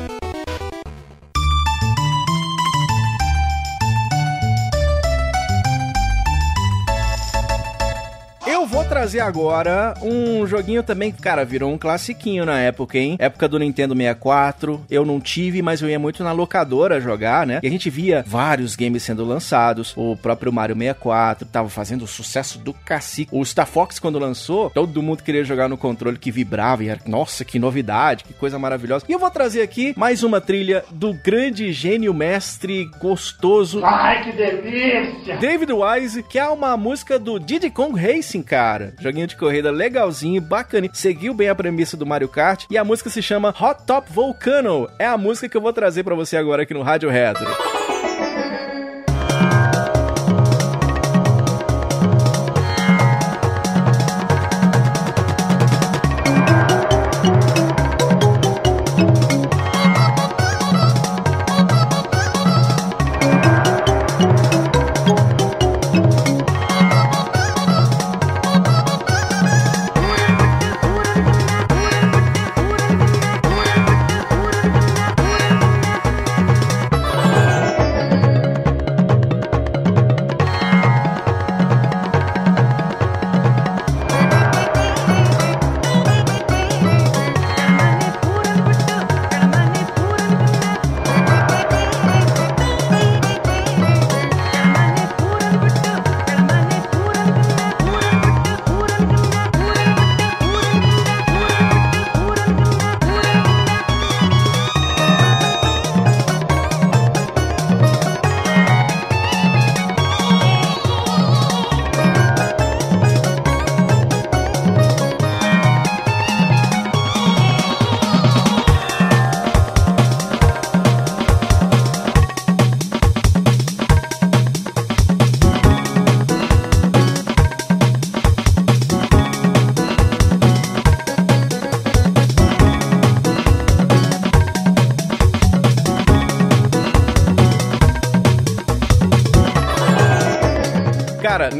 [8.92, 13.16] Trazer agora um joguinho também que, cara, virou um classiquinho na época, hein?
[13.18, 14.84] Época do Nintendo 64.
[14.90, 17.62] Eu não tive, mas eu ia muito na locadora jogar, né?
[17.64, 19.94] E a gente via vários games sendo lançados.
[19.96, 23.34] O próprio Mario 64 tava fazendo sucesso do cacique.
[23.34, 26.84] O Star Fox, quando lançou, todo mundo queria jogar no controle que vibrava.
[26.84, 29.06] E era, nossa, que novidade, que coisa maravilhosa.
[29.08, 33.86] E eu vou trazer aqui mais uma trilha do grande gênio mestre gostoso.
[33.86, 35.38] Ai, que delícia!
[35.38, 38.81] David Wise, que é uma música do Diddy Kong Racing, cara.
[39.00, 40.90] Joguinho de corrida legalzinho, bacana.
[40.94, 42.66] Seguiu bem a premissa do Mario Kart.
[42.70, 44.90] E a música se chama Hot Top Volcano.
[44.98, 47.46] É a música que eu vou trazer pra você agora aqui no Rádio Retro.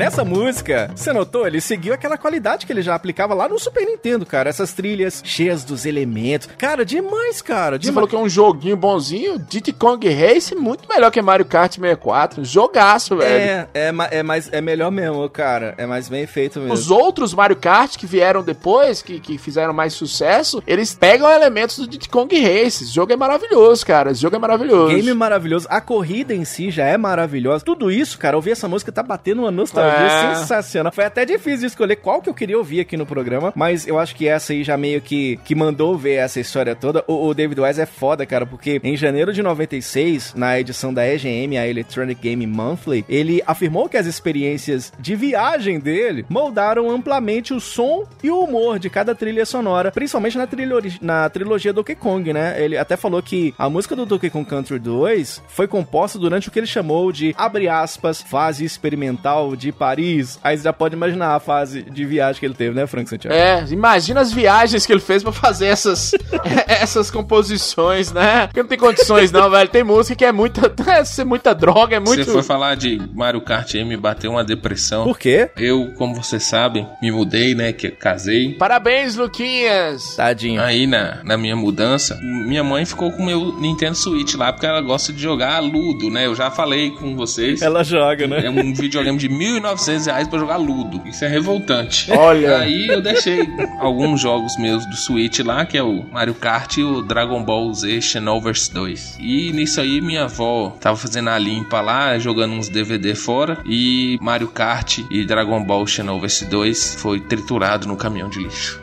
[0.02, 1.46] Nessa música, você notou?
[1.46, 4.50] Ele seguiu aquela qualidade que ele já aplicava lá no Super Nintendo, cara.
[4.50, 6.50] Essas trilhas cheias dos elementos.
[6.58, 7.76] Cara, demais, cara.
[7.76, 7.94] Você Demais.
[7.94, 12.44] falou que é um joguinho bonzinho, Diddy Kong Race, muito melhor que Mario Kart 64.
[12.44, 13.30] Jogaço, velho.
[13.32, 15.76] É, é, é, mais, é melhor mesmo, cara.
[15.78, 16.74] É mais bem feito mesmo.
[16.74, 21.78] Os outros Mario Kart que vieram depois, que, que fizeram mais sucesso, eles pegam elementos
[21.78, 22.84] do Diddy Kong Race.
[22.84, 24.12] Esse jogo é maravilhoso, cara.
[24.12, 24.96] Esse jogo é maravilhoso.
[24.96, 27.64] Game maravilhoso, a corrida em si já é maravilhosa.
[27.64, 30.36] Tudo isso, cara, ouvir essa música tá batendo uma nostalgia É.
[30.36, 30.92] sensacional.
[30.92, 34.16] Foi até difícil escolher qual que eu queria ouvir aqui no programa, mas eu acho
[34.16, 37.04] que essa aí já meio que, que mandou ver essa história toda.
[37.08, 41.06] O, o David Wise é foda, cara, porque em janeiro de 96, na edição da
[41.08, 47.54] EGM, a Electronic Game Monthly, ele afirmou que as experiências de viagem dele moldaram amplamente
[47.54, 51.74] o som e o humor de cada trilha sonora, principalmente na, trilha ori- na trilogia
[51.74, 52.56] Donkey Kong, né?
[52.62, 56.52] Ele até falou que a música do Donkey Kong Country 2 foi composta durante o
[56.52, 60.40] que ele chamou de, abre aspas, fase experimental de Paris.
[60.44, 63.36] Aí você já pode imaginar a fase de viagem que ele teve, né, Frank Santiago?
[63.36, 66.12] É, imagina as viagens que ele fez pra fazer essas,
[66.68, 68.48] essas composições, né?
[68.48, 69.70] Porque não tem condições não, velho.
[69.70, 70.72] Tem música que é muita,
[71.18, 72.24] é muita droga, é muito...
[72.24, 75.04] Você foi falar de Mario Kart aí, me bateu uma depressão.
[75.04, 75.50] Por quê?
[75.58, 77.72] Eu, como você sabe, me mudei, né?
[77.74, 78.54] Que casei.
[78.54, 80.16] Parabéns, Luquinhas!
[80.16, 80.62] Tadinho.
[80.62, 84.66] Aí na, na minha mudança, minha mãe ficou com o meu Nintendo Switch lá, porque
[84.66, 86.26] ela gosta de jogar Ludo, né?
[86.26, 87.62] Eu já falei com vocês.
[87.62, 88.46] Ela joga, né?
[88.46, 89.61] É um videogame de 1.900
[90.06, 91.02] reais pra jogar Ludo.
[91.06, 92.12] Isso é revoltante.
[92.12, 92.58] Olha.
[92.58, 93.48] Aí eu deixei
[93.80, 97.74] alguns jogos meus do Switch lá, que é o Mario Kart e o Dragon Ball
[97.74, 99.18] Z Xenoverse 2.
[99.20, 103.60] E nisso aí minha avó tava fazendo a limpa lá, jogando uns DVD fora.
[103.66, 108.82] E Mario Kart e Dragon Ball Xenoverse 2 foi triturado no caminhão de lixo.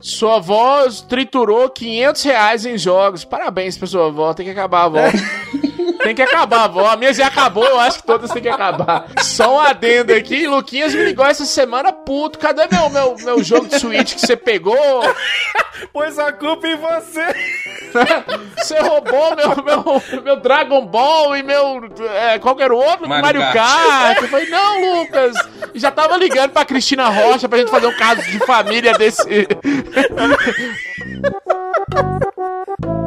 [0.00, 3.24] Sua avó triturou 500 reais em jogos.
[3.24, 4.98] Parabéns pra sua avó, tem que acabar a avó.
[6.02, 6.86] Tem que acabar, vó.
[6.86, 9.06] A minha já acabou, eu acho que todas têm que acabar.
[9.22, 10.46] Só um adendo aqui.
[10.46, 12.38] Luquinhas me ligou essa semana, puto.
[12.38, 14.76] Cadê meu, meu, meu jogo de Switch que você pegou?
[15.92, 17.26] Pois a culpa em você.
[18.56, 21.80] Você roubou meu, meu, meu Dragon Ball e meu.
[22.20, 23.08] É, qual que era o outro?
[23.08, 23.54] Mario Mario, Kart.
[23.54, 24.22] Kart.
[24.22, 25.36] Eu falei, não, Lucas.
[25.74, 29.28] E já tava ligando pra Cristina Rocha pra gente fazer um caso de família desse.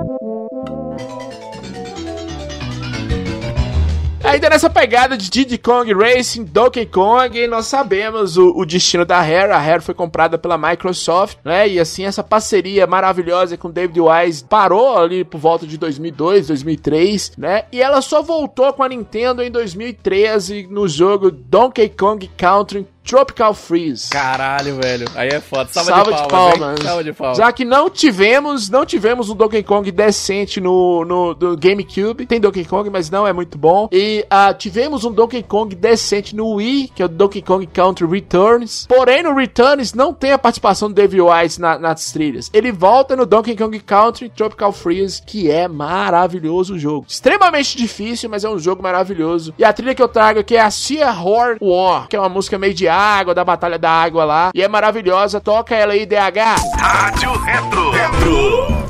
[4.23, 9.19] Ainda nessa pegada de Diddy Kong Racing, Donkey Kong, nós sabemos o, o destino da
[9.19, 9.51] Rare.
[9.51, 11.67] A Rare foi comprada pela Microsoft, né?
[11.67, 17.33] E assim, essa parceria maravilhosa com David Wise parou ali por volta de 2002, 2003,
[17.35, 17.63] né?
[17.71, 23.53] E ela só voltou com a Nintendo em 2013 no jogo Donkey Kong Country Tropical
[23.53, 24.09] Freeze.
[24.09, 25.07] Caralho, velho.
[25.15, 25.69] Aí é foda.
[25.71, 26.57] Salva, Salva de de palmas.
[26.59, 26.79] palmas.
[26.79, 26.85] hein?
[26.85, 27.37] Salva de palmas.
[27.37, 32.25] Já que não tivemos, não tivemos um Donkey Kong decente no, no do GameCube.
[32.25, 33.89] Tem Donkey Kong, mas não é muito bom.
[33.91, 38.05] E ah, tivemos um Donkey Kong decente no Wii, que é o Donkey Kong Country
[38.07, 38.85] Returns.
[38.87, 42.49] Porém, no Returns não tem a participação do David Wise na- nas trilhas.
[42.53, 47.05] Ele volta no Donkey Kong Country Tropical Freeze, que é maravilhoso o jogo.
[47.07, 49.53] Extremamente difícil, mas é um jogo maravilhoso.
[49.57, 52.29] E a trilha que eu trago aqui é a Sea Horn War, que é uma
[52.29, 54.51] música meio de água, da Batalha da Água lá.
[54.53, 55.39] E é maravilhosa.
[55.39, 56.75] Toca ela aí, DH.
[56.77, 58.80] Rádio Retro.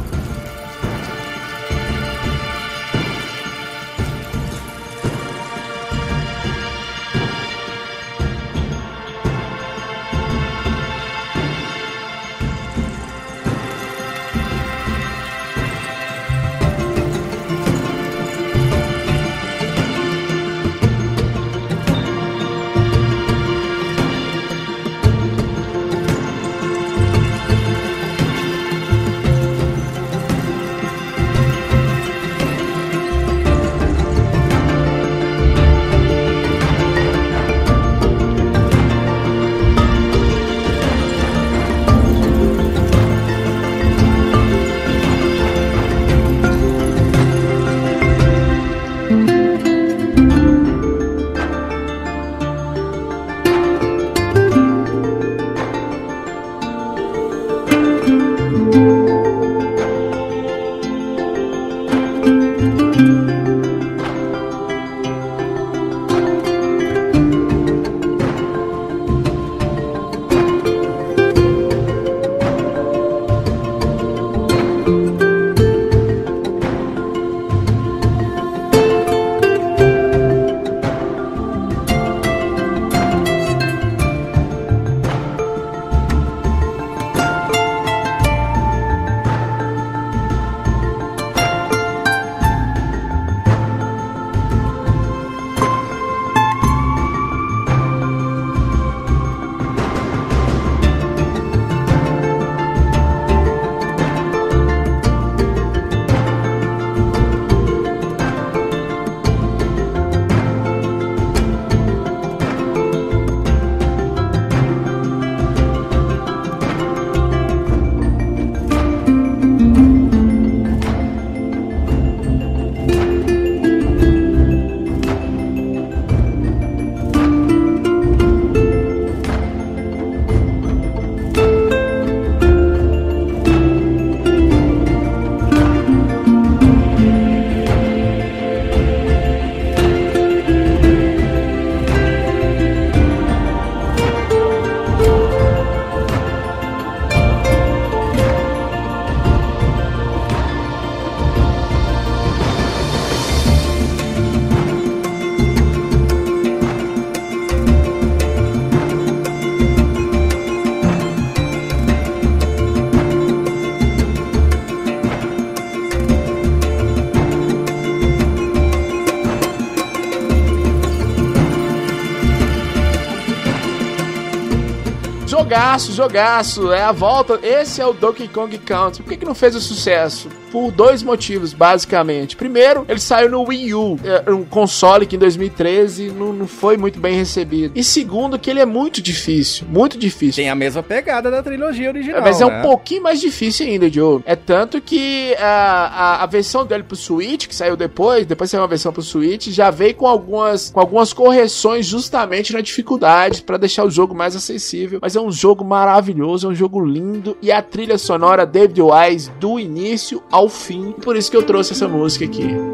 [175.51, 176.71] Jogaço, jogaço.
[176.71, 177.37] É a volta.
[177.43, 179.03] Esse é o Donkey Kong Country.
[179.03, 180.29] Por que, que não fez o sucesso?
[180.49, 182.37] Por dois motivos, basicamente.
[182.37, 186.75] Primeiro, ele saiu no Wii U, é um console que em 2013 não, não foi
[186.75, 187.73] muito bem recebido.
[187.75, 189.65] E segundo, que ele é muito difícil.
[189.69, 190.43] Muito difícil.
[190.43, 192.21] Tem a mesma pegada da trilogia original.
[192.21, 192.59] Mas é né?
[192.59, 194.21] um pouquinho mais difícil ainda, Joe.
[194.25, 198.61] É tanto que a, a, a versão dele pro Switch, que saiu depois, depois saiu
[198.61, 203.57] uma versão pro Switch, já veio com algumas, com algumas correções justamente na dificuldade para
[203.57, 204.99] deixar o jogo mais acessível.
[205.01, 209.31] Mas é um jogo maravilhoso, é um jogo lindo e a trilha sonora David Wise
[209.39, 210.91] do início ao fim.
[210.91, 212.70] Por isso que eu trouxe essa música aqui.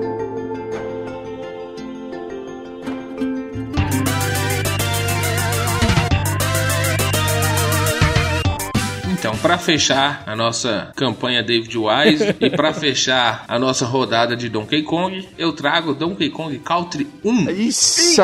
[9.41, 14.81] Pra fechar a nossa campanha David Wise e pra fechar a nossa rodada de Donkey
[14.83, 17.49] Kong, eu trago Donkey Kong Country 1.
[17.51, 18.21] Isso!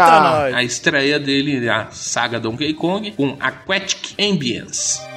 [0.54, 5.13] A estreia dele na saga Donkey Kong com Aquatic Ambience.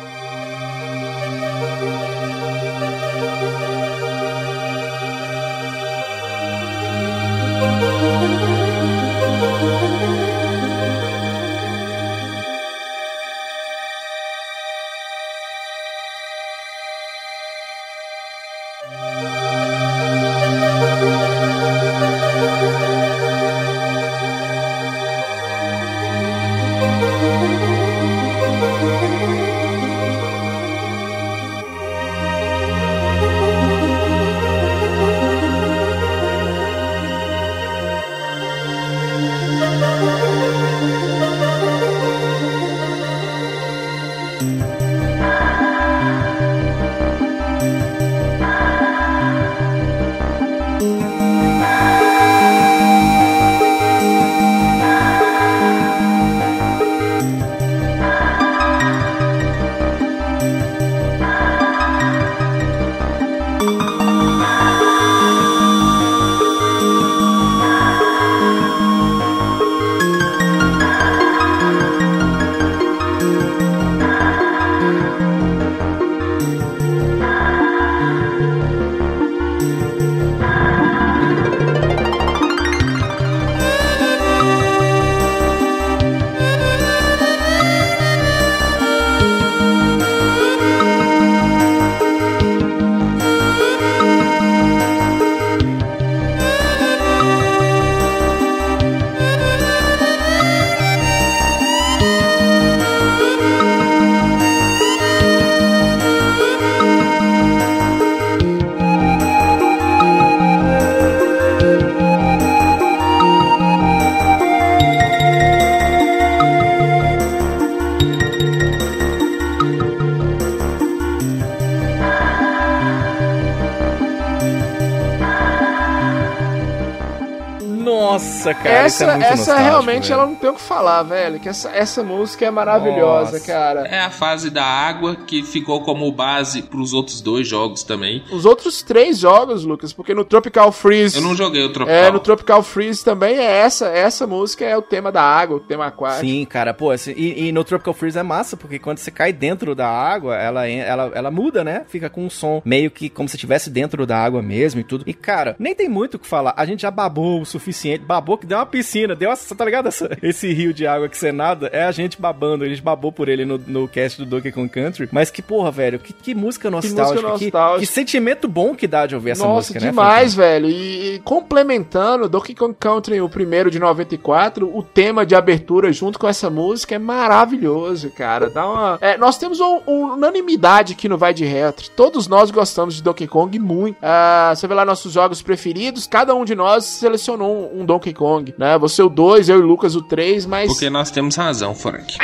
[129.05, 130.15] Essa é muito essa realmente velho.
[130.15, 131.39] ela não tem o que falar, velho.
[131.41, 133.47] Que essa, essa música é maravilhosa, Nossa.
[133.47, 133.81] cara.
[133.87, 138.23] É a fase da água que ficou como base pros outros dois jogos também.
[138.33, 141.17] Os outros três jogos, Lucas, porque no Tropical Freeze.
[141.17, 141.95] Eu não joguei o Tropical.
[141.97, 143.87] É, no Tropical Freeze também é essa.
[143.89, 146.21] Essa música é o tema da água, o tema aquático.
[146.27, 149.33] Sim, cara, pô, esse- e, e no Tropical Freeze é massa, porque quando você cai
[149.33, 151.85] dentro da água, ela, ela, ela muda, né?
[151.89, 155.05] Fica com um som meio que como se estivesse dentro da água mesmo e tudo.
[155.07, 156.55] E, cara, nem tem muito o que falar.
[156.57, 158.05] A gente já babou o suficiente.
[158.05, 158.86] Babou que deu uma piscina,
[159.19, 159.89] deu essa, tá ligado?
[159.89, 162.65] Essa- esse rio de água que você nada, é a gente babando.
[162.65, 165.09] A gente babou por ele no, no cast do Donkey Kong Country.
[165.13, 167.17] Mas que, porra, velho, que, que música nostálgica.
[167.39, 167.81] Que, nostálgica.
[167.81, 169.87] que sentimento bom que dá de ouvir essa Nossa, música, né?
[169.91, 170.69] demais, velho.
[170.69, 176.19] E, e complementando Donkey Kong Country, o primeiro de 94, o tema de abertura junto
[176.19, 178.51] com essa música é maravilhoso, cara.
[178.51, 178.99] Dá uma.
[179.01, 181.89] É, nós temos um- unanimidade aqui no Vai de Retro.
[181.91, 183.97] Todos nós gostamos de Donkey Kong muito.
[184.03, 188.13] Ah, você vê lá nossos jogos preferidos, cada um de nós selecionou um, um Donkey
[188.13, 188.66] Kong, né?
[188.79, 190.69] Você o 2, eu e o Lucas o 3, mas.
[190.69, 192.17] Porque nós temos razão, Frank.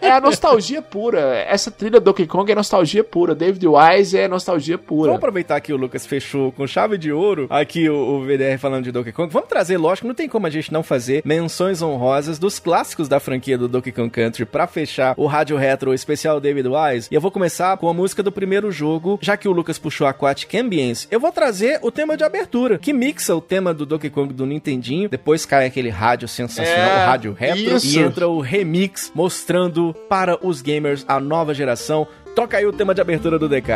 [0.00, 1.20] É a nostalgia pura.
[1.48, 3.34] Essa trilha Donkey Kong é nostalgia pura.
[3.34, 5.08] David Wise é nostalgia pura.
[5.08, 8.84] Vamos aproveitar que o Lucas fechou com chave de ouro aqui o, o VDR falando
[8.84, 9.32] de Donkey Kong.
[9.32, 13.20] Vamos trazer, lógico, não tem como a gente não fazer menções honrosas dos clássicos da
[13.20, 17.08] franquia do Donkey Kong Country pra fechar o Rádio Retro especial David Wise.
[17.10, 20.06] E eu vou começar com a música do primeiro jogo, já que o Lucas puxou
[20.06, 21.06] Aquatic Ambience.
[21.10, 24.46] Eu vou trazer o tema de abertura, que mixa o tema do Donkey Kong do
[24.46, 25.08] Nintendinho.
[25.08, 27.98] Depois cai aquele rádio sensacional, É, o rádio retro, isso.
[27.98, 32.06] e entra o remix mostrando para os gamers a nova geração.
[32.34, 33.72] Toca aí o tema de abertura do DK.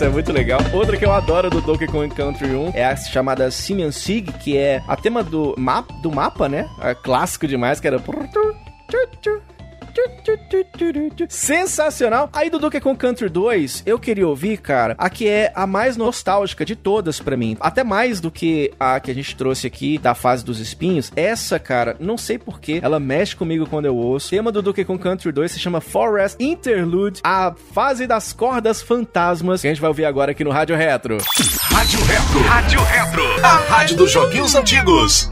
[0.00, 0.60] Essa é muito legal.
[0.72, 4.56] Outra que eu adoro do Donkey Kong Country 1 é a chamada Simeon Sig, que
[4.56, 6.66] é a tema do, map, do mapa, né?
[6.80, 7.98] É clássico demais, que era...
[11.28, 12.28] Sensacional!
[12.32, 15.96] Aí do Donkey Kong Country 2, eu queria ouvir, cara, a que é a mais
[15.96, 17.56] nostálgica de todas pra mim.
[17.60, 21.12] Até mais do que a que a gente trouxe aqui da fase dos espinhos.
[21.14, 24.28] Essa, cara, não sei porquê, ela mexe comigo quando eu ouço.
[24.28, 28.82] O tema do Donkey Kong Country 2 se chama Forest Interlude, a fase das cordas
[28.82, 31.18] fantasmas, que a gente vai ouvir agora aqui no Rádio Retro.
[31.60, 32.40] Rádio Retro.
[32.48, 33.44] Rádio Retro.
[33.44, 35.30] A rádio dos joguinhos antigos.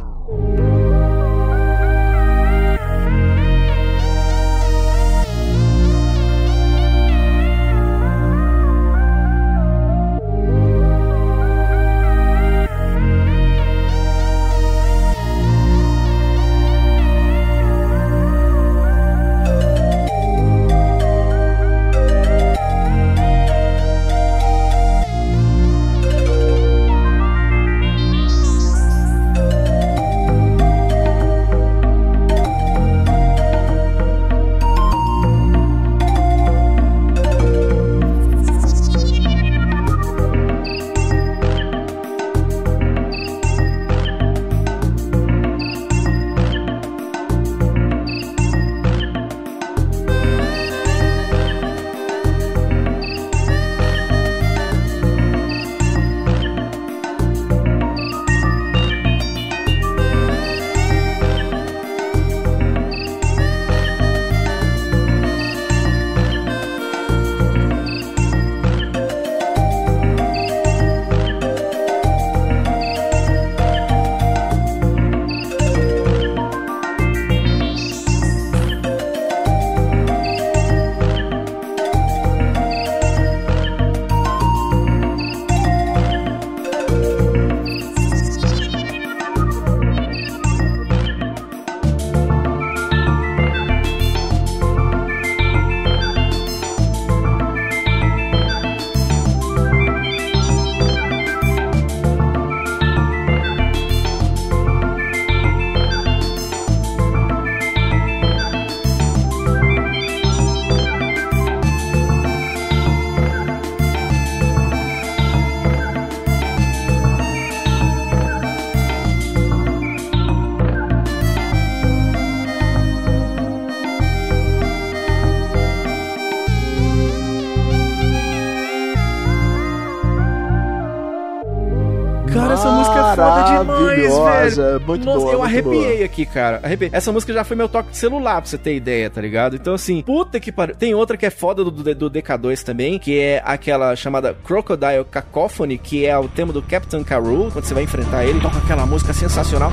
[134.56, 134.86] Maravilhosa, velho.
[134.86, 136.04] muito Nossa, boa, eu muito arrepiei boa.
[136.04, 136.60] aqui, cara.
[136.62, 136.90] Arrepiei.
[136.92, 139.56] Essa música já foi meu toque de celular, pra você ter ideia, tá ligado?
[139.56, 140.74] Então, assim, puta que pariu.
[140.74, 145.04] Tem outra que é foda do, do, do DK2 também, que é aquela chamada Crocodile
[145.10, 147.50] Cacophony, que é o tema do Captain Karoo.
[147.52, 149.70] Quando você vai enfrentar ele, toca aquela música sensacional.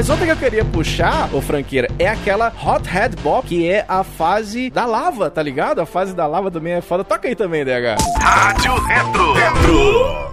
[0.00, 3.84] Mas outra que eu queria puxar, ô franqueira, é aquela Hot Head Bop, que é
[3.86, 5.78] a fase da lava, tá ligado?
[5.78, 7.04] A fase da lava também é foda.
[7.04, 8.00] Toca aí também, DH.
[8.18, 9.32] Rádio Retro.
[9.34, 10.29] Retro.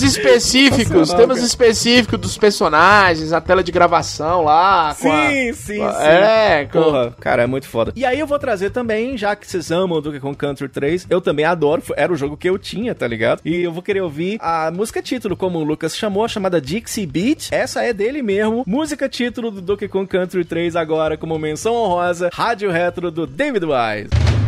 [0.00, 4.94] Temas específicos, temas específicos dos personagens, a tela de gravação lá.
[5.00, 6.06] com a- Sim, sim, com a- sim.
[6.06, 7.92] É, com- Porra, cara, é muito foda.
[7.96, 11.06] E aí eu vou trazer também, já que vocês amam o Donkey Kong Country 3,
[11.08, 13.40] eu também adoro, era o jogo que eu tinha, tá ligado?
[13.44, 17.48] E eu vou querer ouvir a música título, como o Lucas chamou, chamada Dixie Beat.
[17.52, 18.64] Essa é dele mesmo.
[18.66, 23.64] Música título do Donkey Kong Country 3 agora, como menção honrosa, Rádio Retro do David
[23.64, 24.45] Wise.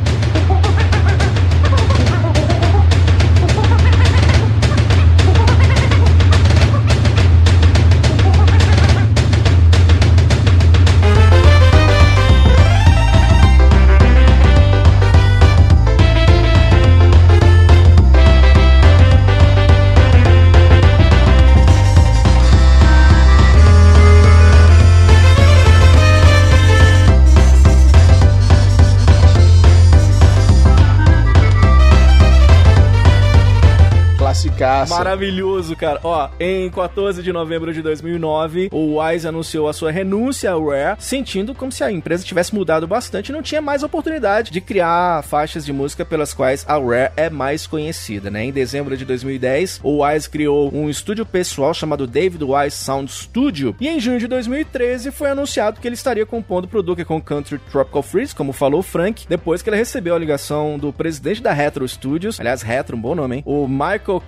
[34.88, 36.00] Maravilhoso, cara.
[36.02, 40.96] Ó, em 14 de novembro de 2009, o Wise anunciou a sua renúncia à Rare,
[40.98, 45.22] sentindo como se a empresa tivesse mudado bastante e não tinha mais oportunidade de criar
[45.22, 48.44] faixas de música pelas quais a Rare é mais conhecida, né?
[48.44, 53.76] Em dezembro de 2010, o Wise criou um estúdio pessoal chamado David Wise Sound Studio,
[53.80, 57.58] e em junho de 2013 foi anunciado que ele estaria compondo pro Donkey Kong Country
[57.70, 61.52] Tropical Freeze, como falou o Frank, depois que ele recebeu a ligação do presidente da
[61.52, 63.42] Retro Studios, aliás, Retro, um bom nome, hein?
[63.46, 64.22] O Michael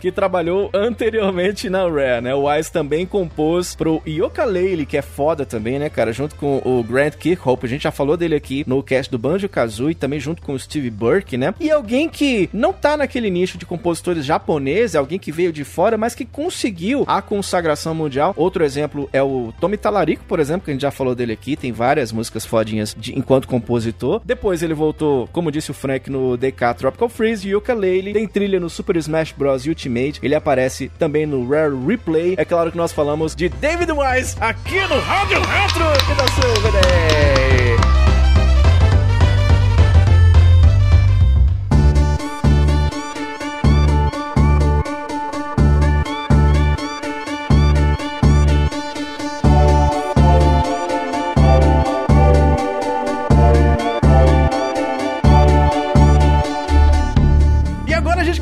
[0.00, 2.34] Que trabalhou anteriormente na Rare, né?
[2.34, 6.12] O Wise também compôs pro Yooka-Laylee, que é foda também, né, cara?
[6.12, 9.94] Junto com o Grant Kirkhope, a gente já falou dele aqui no cast do Banjo-Kazooie,
[9.94, 11.54] também junto com o Steve Burke, né?
[11.60, 15.98] E alguém que não tá naquele nicho de compositores japoneses, alguém que veio de fora,
[15.98, 18.32] mas que conseguiu a consagração mundial.
[18.36, 21.56] Outro exemplo é o Tommy Talarico, por exemplo, que a gente já falou dele aqui,
[21.56, 24.20] tem várias músicas fodinhas de, enquanto compositor.
[24.24, 28.70] Depois ele voltou, como disse o Frank, no DK Tropical Freeze Yooka-Laylee, tem trilha no
[28.70, 29.49] Super Smash Bros.
[29.54, 32.34] Ultimate, ele aparece também no Rare Replay.
[32.36, 37.99] É claro que nós falamos de David Wise aqui no Rádio Retro, que da sua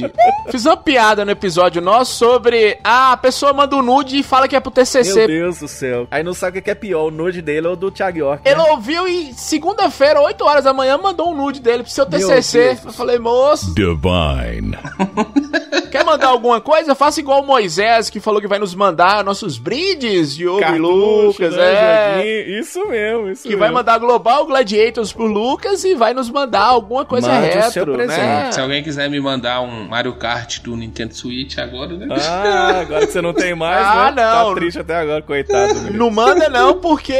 [0.50, 4.48] Fiz uma piada no episódio nosso sobre ah, a pessoa manda um nude e fala
[4.48, 5.26] que é pro Meu TCC.
[5.26, 6.06] Deus do céu.
[6.10, 8.42] Aí não sabe o que é pior, o nude dele ou do Thiago York.
[8.44, 8.50] né?
[8.52, 12.18] Ele ouviu e segunda-feira, 8 horas da manhã, mandou um nude dele pro seu Meu
[12.18, 12.58] TCC.
[12.74, 12.84] Deus.
[12.86, 14.76] Eu falei, moço, Divine.
[15.90, 16.94] quer mandar alguma coisa?
[16.94, 20.82] Faça igual o Moisés, que falou que vai nos mandar nossos brindes, Diogo e Cartucho,
[20.88, 21.56] Lucas.
[21.56, 22.58] né, é.
[22.58, 23.60] Isso mesmo, isso Que mesmo.
[23.60, 28.06] vai mandar Global Gladiators pro Lucas e vai nos mandar alguma coisa Mande retro, né?
[28.06, 28.54] presente.
[28.54, 32.06] Se alguém quiser me mandar um Mario Kart do Nintendo Switch agora, né?
[32.10, 34.22] Ah, agora que você não tem mais, Ah, né?
[34.22, 34.48] não.
[34.50, 35.90] Tá triste até agora, coitado.
[35.92, 37.14] Não manda não, porque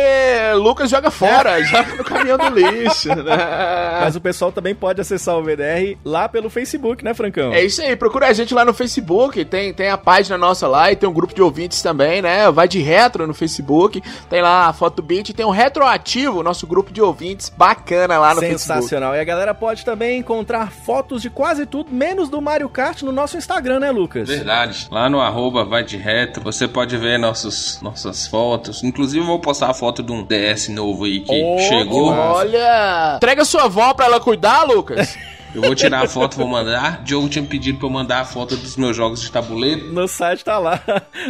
[0.57, 3.09] Lucas joga fora, joga no caminhão do lixo.
[3.09, 4.01] né?
[4.03, 7.53] Mas o pessoal também pode acessar o VDR lá pelo Facebook, né, Francão?
[7.53, 10.93] É isso aí, procura a gente lá no Facebook, tem, tem a página nossa lá
[10.93, 12.51] e tem um grupo de ouvintes também, né?
[12.51, 16.93] Vai de retro no Facebook, tem lá a foto beat, tem um retroativo, nosso grupo
[16.93, 18.59] de ouvintes, bacana lá no Facebook.
[18.61, 19.15] Sensacional.
[19.17, 23.13] E a galera pode também encontrar fotos de quase tudo, menos do Mario Kart, no
[23.13, 24.27] nosso Instagram, né, Lucas?
[24.27, 24.89] Verdade.
[24.91, 28.83] Lá no arroba vai de reto, você pode ver nossos, nossas fotos.
[28.83, 32.09] Inclusive, eu vou postar a foto de um DS novo aí que Oh, chegou.
[32.11, 35.15] Olha, entrega sua avó pra ela cuidar, Lucas.
[35.55, 37.03] Eu vou tirar a foto e vou mandar.
[37.03, 39.93] Diogo tinha me pedido pra eu mandar a foto dos meus jogos de tabuleiro.
[39.93, 40.81] No site tá lá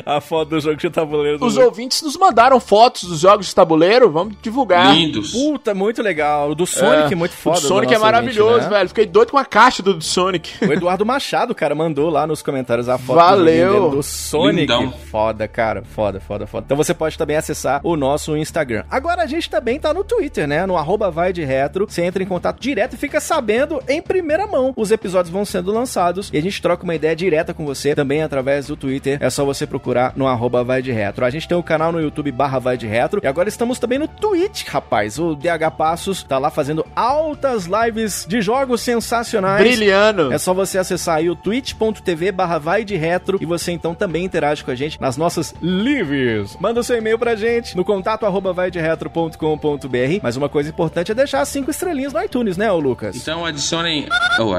[0.04, 1.38] a foto do jogo de tabuleiro.
[1.38, 4.94] do Os ouvintes nos mandaram fotos dos jogos de tabuleiro, vamos divulgar.
[4.94, 5.32] Lindos.
[5.32, 6.50] Puta, muito legal.
[6.50, 7.58] O do Sonic, É, muito foda.
[7.58, 8.76] O do Sonic é maravilhoso, ouvinte, né?
[8.78, 8.88] velho.
[8.88, 10.64] Fiquei doido com a caixa do Sonic.
[10.66, 13.90] O Eduardo Machado, cara, mandou lá nos comentários a foto Valeu.
[13.90, 14.60] do, do Sonic.
[14.60, 14.92] Lindão.
[15.10, 15.82] Foda, cara.
[15.84, 16.64] Foda, foda, foda.
[16.66, 18.84] Então você pode também acessar o nosso Instagram.
[18.90, 20.66] Agora a gente também tá no Twitter, né?
[20.66, 21.86] No arroba vai de retro.
[21.88, 25.70] Você entra em contato direto e fica sabendo em primeira mão os episódios vão sendo
[25.70, 29.18] lançados e a gente troca uma ideia direta com você também através do Twitter.
[29.20, 31.24] É só você procurar no arroba vai de retro.
[31.24, 33.78] A gente tem o um canal no YouTube barra vai de retro e agora estamos
[33.78, 35.18] também no Twitch, rapaz.
[35.18, 39.62] O DH Passos tá lá fazendo altas lives de jogos sensacionais.
[39.62, 40.32] Brilhando.
[40.32, 44.24] É só você acessar aí o twitch.tv barra vai de retro e você então também
[44.24, 46.56] interage com a gente nas nossas lives.
[46.58, 50.20] Manda o seu e-mail pra gente no contato arroba vai de retro.com.br.
[50.22, 53.16] Mas uma coisa importante é deixar cinco estrelinhas no iTunes, né, ô Lucas?
[53.16, 53.97] Então adicionem.
[54.38, 54.54] Oh,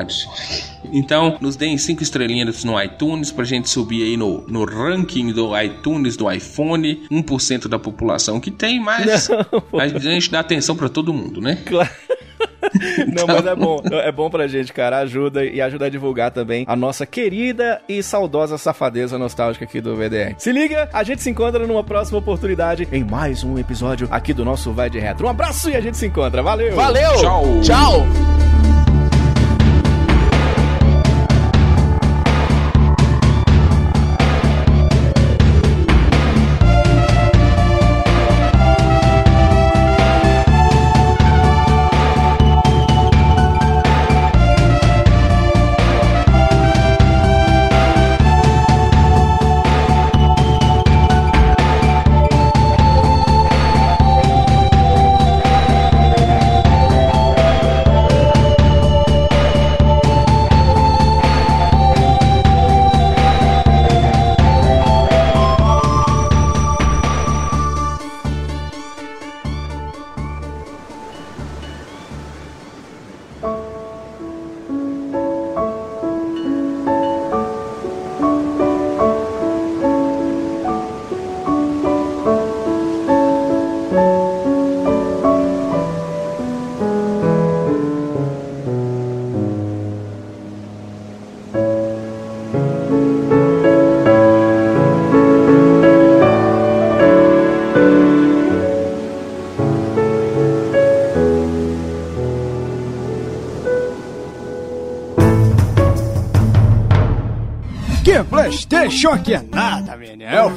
[0.91, 5.60] então, nos deem cinco estrelinhas no iTunes pra gente subir aí no, no ranking do
[5.60, 7.03] iTunes do iPhone.
[7.11, 9.30] 1% da população que tem, mas
[9.72, 11.57] Não, a gente dá atenção para todo mundo, né?
[11.66, 11.90] Claro.
[13.16, 13.82] Não, mas é bom.
[13.91, 14.99] É bom pra gente, cara.
[14.99, 19.95] Ajuda e ajuda a divulgar também a nossa querida e saudosa safadeza nostálgica aqui do
[19.95, 20.36] VDR.
[20.38, 24.45] Se liga, a gente se encontra numa próxima oportunidade em mais um episódio aqui do
[24.45, 25.28] nosso Vai de Retro.
[25.28, 26.41] Um abraço e a gente se encontra.
[26.41, 26.76] Valeu!
[26.76, 27.16] Valeu!
[27.18, 27.61] Tchau!
[27.61, 28.69] Tchau!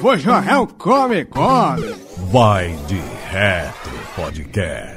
[0.02, 1.94] Vou jogar um Come Come.
[2.32, 3.00] Vai de
[3.30, 4.91] Retro Podcast.